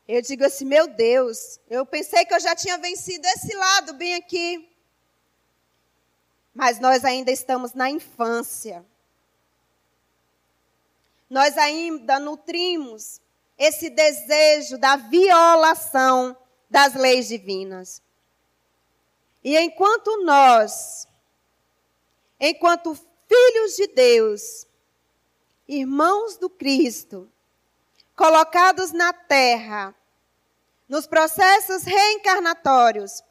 eu 0.08 0.20
digo 0.22 0.44
assim, 0.44 0.64
meu 0.64 0.88
Deus, 0.88 1.60
eu 1.68 1.86
pensei 1.86 2.24
que 2.24 2.34
eu 2.34 2.40
já 2.40 2.56
tinha 2.56 2.76
vencido 2.78 3.26
esse 3.28 3.54
lado 3.54 3.94
bem 3.94 4.14
aqui. 4.14 4.68
Mas 6.52 6.80
nós 6.80 7.04
ainda 7.04 7.30
estamos 7.30 7.74
na 7.74 7.88
infância. 7.88 8.84
nós 11.30 11.56
ainda 11.56 12.18
nutrimos 12.18 13.20
esse 13.56 13.88
desejo 13.88 14.76
da 14.76 14.96
violação 14.96 16.36
das 16.68 16.94
leis 16.94 17.28
divinas. 17.28 18.02
E 19.44 19.56
enquanto 19.56 20.24
nós, 20.24 21.06
enquanto 22.40 22.98
filhos 23.30 23.76
de 23.76 23.86
Deus, 23.86 24.66
irmãos 25.68 26.36
do 26.36 26.50
Cristo, 26.50 27.30
colocados 28.16 28.90
na 28.90 29.12
terra, 29.12 29.94
nos 30.88 31.06
processos 31.06 31.84
reencarnatórios, 31.84 33.22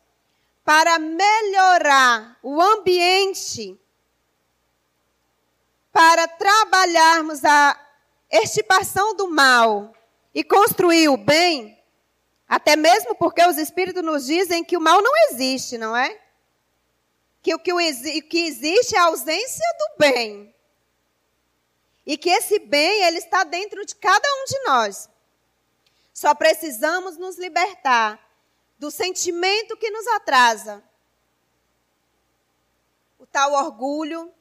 para 0.63 0.97
melhorar 0.99 2.39
o 2.41 2.61
ambiente, 2.61 3.77
para 5.91 6.27
trabalharmos 6.27 7.43
a 7.43 7.77
extirpação 8.31 9.15
do 9.15 9.29
mal 9.29 9.93
e 10.33 10.43
construir 10.43 11.09
o 11.09 11.17
bem, 11.17 11.77
até 12.47 12.75
mesmo 12.75 13.15
porque 13.15 13.43
os 13.45 13.57
espíritos 13.57 14.03
nos 14.03 14.27
dizem 14.27 14.63
que 14.63 14.77
o 14.77 14.81
mal 14.81 15.01
não 15.01 15.11
existe, 15.29 15.77
não 15.77 15.97
é? 15.97 16.17
Que 17.41 17.53
o 17.55 17.59
que, 17.59 17.71
o, 17.73 17.77
que 17.77 18.45
existe 18.45 18.95
é 18.95 18.99
a 18.99 19.05
ausência 19.05 19.65
do 19.79 19.97
bem. 19.99 20.53
E 22.05 22.17
que 22.17 22.29
esse 22.29 22.59
bem, 22.59 23.03
ele 23.03 23.19
está 23.19 23.43
dentro 23.43 23.85
de 23.85 23.95
cada 23.95 24.27
um 24.27 24.45
de 24.45 24.59
nós. 24.65 25.09
Só 26.13 26.33
precisamos 26.33 27.17
nos 27.17 27.37
libertar 27.37 28.19
do 28.77 28.89
sentimento 28.89 29.77
que 29.77 29.91
nos 29.91 30.07
atrasa. 30.07 30.83
O 33.17 33.25
tal 33.25 33.53
orgulho 33.53 34.33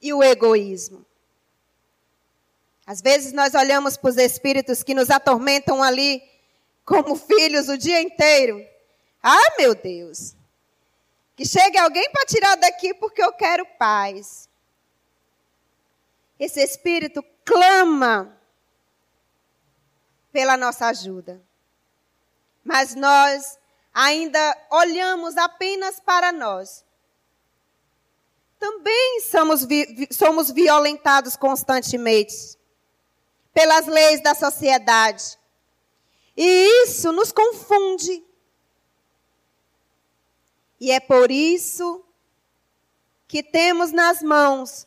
e 0.00 0.12
o 0.12 0.22
egoísmo. 0.22 1.04
Às 2.86 3.00
vezes 3.00 3.32
nós 3.32 3.54
olhamos 3.54 3.96
para 3.96 4.10
os 4.10 4.16
espíritos 4.16 4.82
que 4.82 4.94
nos 4.94 5.10
atormentam 5.10 5.82
ali 5.82 6.22
como 6.84 7.14
filhos 7.14 7.68
o 7.68 7.78
dia 7.78 8.02
inteiro. 8.02 8.66
Ah, 9.22 9.54
meu 9.56 9.74
Deus! 9.74 10.34
Que 11.40 11.46
chegue 11.46 11.78
alguém 11.78 12.06
para 12.10 12.26
tirar 12.26 12.54
daqui 12.56 12.92
porque 12.92 13.22
eu 13.22 13.32
quero 13.32 13.64
paz. 13.78 14.46
Esse 16.38 16.62
espírito 16.62 17.24
clama 17.46 18.38
pela 20.30 20.54
nossa 20.58 20.88
ajuda. 20.88 21.42
Mas 22.62 22.94
nós 22.94 23.58
ainda 23.94 24.66
olhamos 24.70 25.38
apenas 25.38 25.98
para 25.98 26.30
nós. 26.30 26.84
Também 28.58 29.22
somos, 29.22 29.66
somos 30.10 30.50
violentados 30.50 31.36
constantemente 31.36 32.58
pelas 33.50 33.86
leis 33.86 34.22
da 34.22 34.34
sociedade. 34.34 35.38
E 36.36 36.84
isso 36.84 37.10
nos 37.12 37.32
confunde. 37.32 38.29
E 40.80 40.90
é 40.90 40.98
por 40.98 41.30
isso 41.30 42.02
que 43.28 43.42
temos 43.42 43.92
nas 43.92 44.22
mãos 44.22 44.86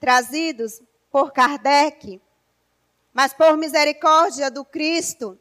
trazidos 0.00 0.82
por 1.10 1.32
Kardec, 1.32 2.20
mas 3.12 3.32
por 3.32 3.56
misericórdia 3.56 4.50
do 4.50 4.64
Cristo, 4.64 5.38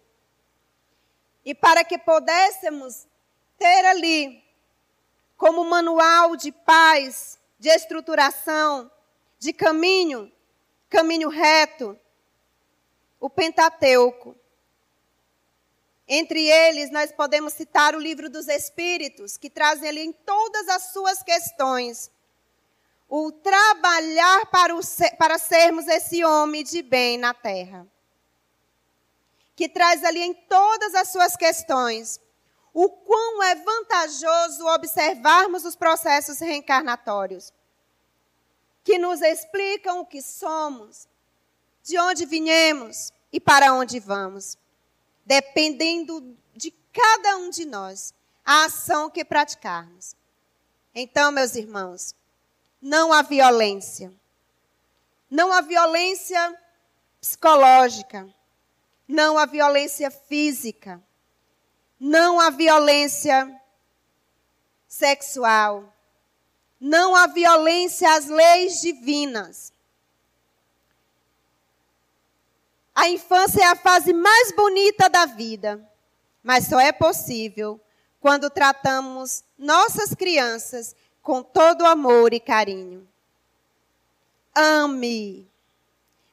e 1.43 1.55
para 1.55 1.83
que 1.83 1.97
pudéssemos 1.97 3.07
ter 3.57 3.85
ali, 3.85 4.43
como 5.35 5.63
manual 5.65 6.35
de 6.35 6.51
paz, 6.51 7.39
de 7.57 7.69
estruturação, 7.69 8.91
de 9.39 9.51
caminho, 9.51 10.31
caminho 10.87 11.29
reto, 11.29 11.99
o 13.19 13.29
Pentateuco. 13.29 14.35
Entre 16.13 16.45
eles, 16.45 16.91
nós 16.91 17.09
podemos 17.13 17.53
citar 17.53 17.95
o 17.95 17.99
livro 17.99 18.29
dos 18.29 18.49
Espíritos, 18.49 19.37
que 19.37 19.49
trazem 19.49 19.87
ali 19.87 20.01
em 20.01 20.11
todas 20.11 20.67
as 20.67 20.91
suas 20.91 21.23
questões 21.23 22.11
o 23.07 23.31
trabalhar 23.31 24.45
para, 24.47 24.75
o, 24.75 24.81
para 25.17 25.39
sermos 25.39 25.87
esse 25.87 26.21
homem 26.25 26.65
de 26.65 26.81
bem 26.81 27.17
na 27.17 27.33
terra. 27.33 27.87
Que 29.55 29.69
traz 29.69 30.03
ali 30.03 30.19
em 30.19 30.33
todas 30.33 30.93
as 30.95 31.07
suas 31.07 31.37
questões 31.37 32.19
o 32.73 32.89
quão 32.89 33.41
é 33.43 33.55
vantajoso 33.55 34.67
observarmos 34.67 35.63
os 35.63 35.77
processos 35.77 36.39
reencarnatórios, 36.39 37.53
que 38.83 38.97
nos 38.97 39.21
explicam 39.21 40.01
o 40.01 40.05
que 40.05 40.21
somos, 40.21 41.07
de 41.81 41.97
onde 41.97 42.25
viemos 42.25 43.13
e 43.31 43.39
para 43.39 43.73
onde 43.73 43.97
vamos, 43.97 44.57
dependendo 45.31 46.37
de 46.53 46.71
cada 46.91 47.37
um 47.37 47.49
de 47.49 47.63
nós, 47.63 48.13
a 48.43 48.65
ação 48.65 49.09
que 49.09 49.23
praticarmos. 49.23 50.13
Então, 50.93 51.31
meus 51.31 51.55
irmãos, 51.55 52.13
não 52.81 53.13
a 53.13 53.21
violência. 53.21 54.11
Não 55.29 55.53
a 55.53 55.61
violência 55.61 56.59
psicológica. 57.21 58.27
Não 59.07 59.37
a 59.37 59.45
violência 59.45 60.11
física. 60.11 61.01
Não 61.97 62.37
a 62.37 62.49
violência 62.49 63.57
sexual. 64.85 65.93
Não 66.77 67.15
a 67.15 67.27
violência 67.27 68.13
às 68.15 68.25
leis 68.25 68.81
divinas. 68.81 69.71
A 72.93 73.07
infância 73.07 73.61
é 73.61 73.65
a 73.67 73.75
fase 73.75 74.13
mais 74.13 74.51
bonita 74.51 75.09
da 75.09 75.25
vida, 75.25 75.81
mas 76.43 76.67
só 76.67 76.79
é 76.79 76.91
possível 76.91 77.79
quando 78.19 78.49
tratamos 78.49 79.43
nossas 79.57 80.13
crianças 80.13 80.95
com 81.21 81.41
todo 81.41 81.85
amor 81.85 82.33
e 82.33 82.39
carinho. 82.39 83.07
Ame. 84.55 85.49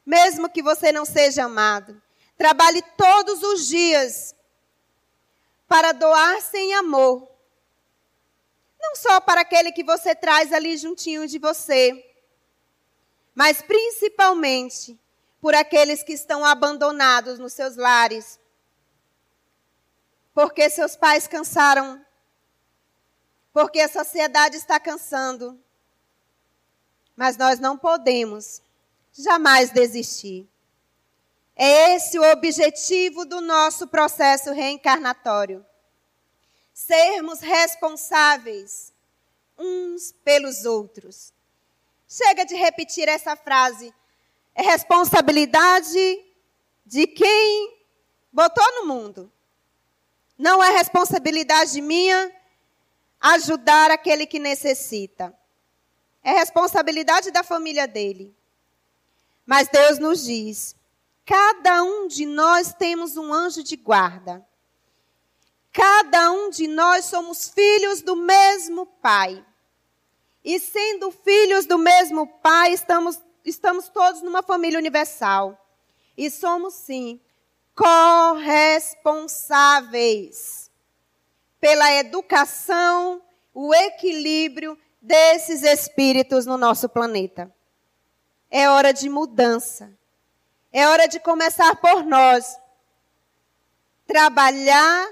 Mesmo 0.05 0.49
que 0.49 0.61
você 0.61 0.91
não 0.91 1.05
seja 1.05 1.45
amado, 1.45 2.01
trabalhe 2.37 2.81
todos 2.97 3.41
os 3.43 3.67
dias 3.67 4.35
para 5.67 5.91
doar 5.91 6.41
sem 6.41 6.73
amor. 6.73 7.29
Não 8.81 8.95
só 8.95 9.21
para 9.21 9.41
aquele 9.41 9.71
que 9.71 9.83
você 9.83 10.15
traz 10.15 10.51
ali 10.51 10.77
juntinho 10.77 11.27
de 11.27 11.37
você, 11.37 12.05
mas 13.35 13.61
principalmente 13.61 14.99
por 15.41 15.55
aqueles 15.55 16.03
que 16.03 16.13
estão 16.13 16.43
abandonados 16.43 17.39
nos 17.39 17.53
seus 17.53 17.75
lares. 17.75 18.39
Porque 20.33 20.69
seus 20.69 20.95
pais 20.95 21.27
cansaram 21.27 22.03
porque 23.51 23.79
a 23.79 23.89
sociedade 23.89 24.55
está 24.55 24.79
cansando. 24.79 25.59
Mas 27.15 27.35
nós 27.35 27.59
não 27.59 27.77
podemos 27.77 28.61
jamais 29.11 29.71
desistir. 29.71 30.47
É 31.55 31.95
esse 31.95 32.17
o 32.17 32.31
objetivo 32.31 33.25
do 33.25 33.41
nosso 33.41 33.87
processo 33.87 34.53
reencarnatório. 34.53 35.65
Sermos 36.73 37.41
responsáveis 37.41 38.93
uns 39.57 40.13
pelos 40.23 40.63
outros. 40.63 41.33
Chega 42.07 42.45
de 42.45 42.55
repetir 42.55 43.09
essa 43.09 43.35
frase. 43.35 43.93
É 44.59 44.61
responsabilidade 44.61 46.25
de 46.85 47.07
quem 47.07 47.79
botou 48.29 48.81
no 48.81 48.87
mundo. 48.87 49.31
Não 50.37 50.61
é 50.61 50.69
responsabilidade 50.71 51.79
minha 51.79 52.29
ajudar 53.21 53.89
aquele 53.89 54.25
que 54.25 54.37
necessita. 54.37 55.33
É 56.21 56.33
responsabilidade 56.33 57.31
da 57.31 57.41
família 57.41 57.87
dele. 57.87 58.35
Mas 59.45 59.69
Deus 59.69 59.97
nos 59.97 60.25
diz: 60.25 60.75
cada 61.25 61.81
um 61.81 62.09
de 62.09 62.25
nós 62.25 62.73
temos 62.73 63.15
um 63.15 63.33
anjo 63.33 63.63
de 63.63 63.77
guarda. 63.77 64.45
Cada 65.71 66.33
um 66.33 66.49
de 66.49 66.67
nós 66.67 67.05
somos 67.05 67.47
filhos 67.47 68.01
do 68.01 68.13
mesmo 68.13 68.85
Pai. 68.85 69.41
E 70.43 70.59
sendo 70.59 71.11
filhos 71.11 71.65
do 71.65 71.77
mesmo 71.77 72.27
Pai, 72.27 72.73
estamos, 72.73 73.21
estamos 73.45 73.89
todos 73.89 74.21
numa 74.21 74.43
família 74.43 74.79
universal. 74.79 75.57
E 76.17 76.29
somos, 76.29 76.73
sim, 76.73 77.21
corresponsáveis 77.75 80.69
pela 81.59 81.91
educação, 81.93 83.21
o 83.53 83.73
equilíbrio 83.73 84.77
desses 85.01 85.63
espíritos 85.63 86.45
no 86.45 86.57
nosso 86.57 86.89
planeta. 86.89 87.53
É 88.49 88.69
hora 88.69 88.93
de 88.93 89.09
mudança. 89.09 89.97
É 90.71 90.87
hora 90.87 91.07
de 91.07 91.19
começar 91.19 91.75
por 91.75 92.03
nós. 92.03 92.57
Trabalhar, 94.05 95.07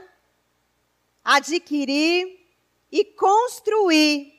adquirir 1.24 2.48
e 2.92 3.06
construir 3.06 4.37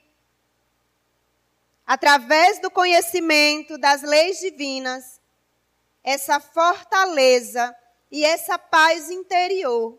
através 1.89 2.61
do 2.61 2.71
conhecimento 2.71 3.79
das 3.79 4.03
leis 4.03 4.39
divinas, 4.41 5.19
essa 6.05 6.39
fortaleza 6.39 7.75
e 8.11 8.27
essa 8.27 8.59
paz 8.59 9.09
interior 9.09 9.99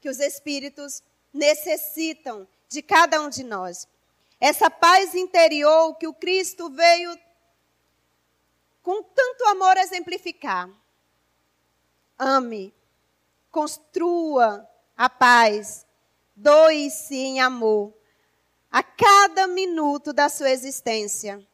que 0.00 0.08
os 0.08 0.20
espíritos 0.20 1.02
necessitam 1.30 2.48
de 2.66 2.80
cada 2.80 3.20
um 3.20 3.28
de 3.28 3.44
nós. 3.44 3.86
Essa 4.40 4.70
paz 4.70 5.14
interior 5.14 5.96
que 5.96 6.06
o 6.06 6.14
Cristo 6.14 6.70
veio 6.70 7.14
com 8.82 9.02
tanto 9.02 9.44
amor 9.48 9.76
exemplificar. 9.76 10.70
Ame, 12.18 12.74
construa 13.50 14.66
a 14.96 15.10
paz, 15.10 15.86
doe-se 16.34 17.16
em 17.16 17.38
amor 17.38 17.97
a 18.70 18.82
cada 18.82 19.46
minuto 19.46 20.12
da 20.12 20.28
sua 20.28 20.50
existência. 20.50 21.46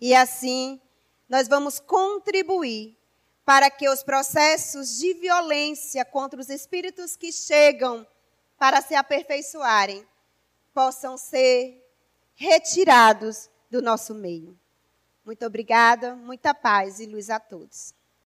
E 0.00 0.14
assim, 0.14 0.80
nós 1.28 1.48
vamos 1.48 1.78
contribuir 1.78 2.96
para 3.44 3.70
que 3.70 3.88
os 3.88 4.02
processos 4.02 4.98
de 4.98 5.14
violência 5.14 6.04
contra 6.04 6.40
os 6.40 6.48
espíritos 6.48 7.16
que 7.16 7.32
chegam 7.32 8.06
para 8.58 8.80
se 8.80 8.94
aperfeiçoarem 8.94 10.06
possam 10.72 11.16
ser 11.16 11.84
retirados 12.34 13.50
do 13.70 13.82
nosso 13.82 14.14
meio. 14.14 14.58
Muito 15.24 15.44
obrigada, 15.44 16.14
muita 16.14 16.54
paz 16.54 17.00
e 17.00 17.06
luz 17.06 17.30
a 17.30 17.38
todos. 17.38 17.94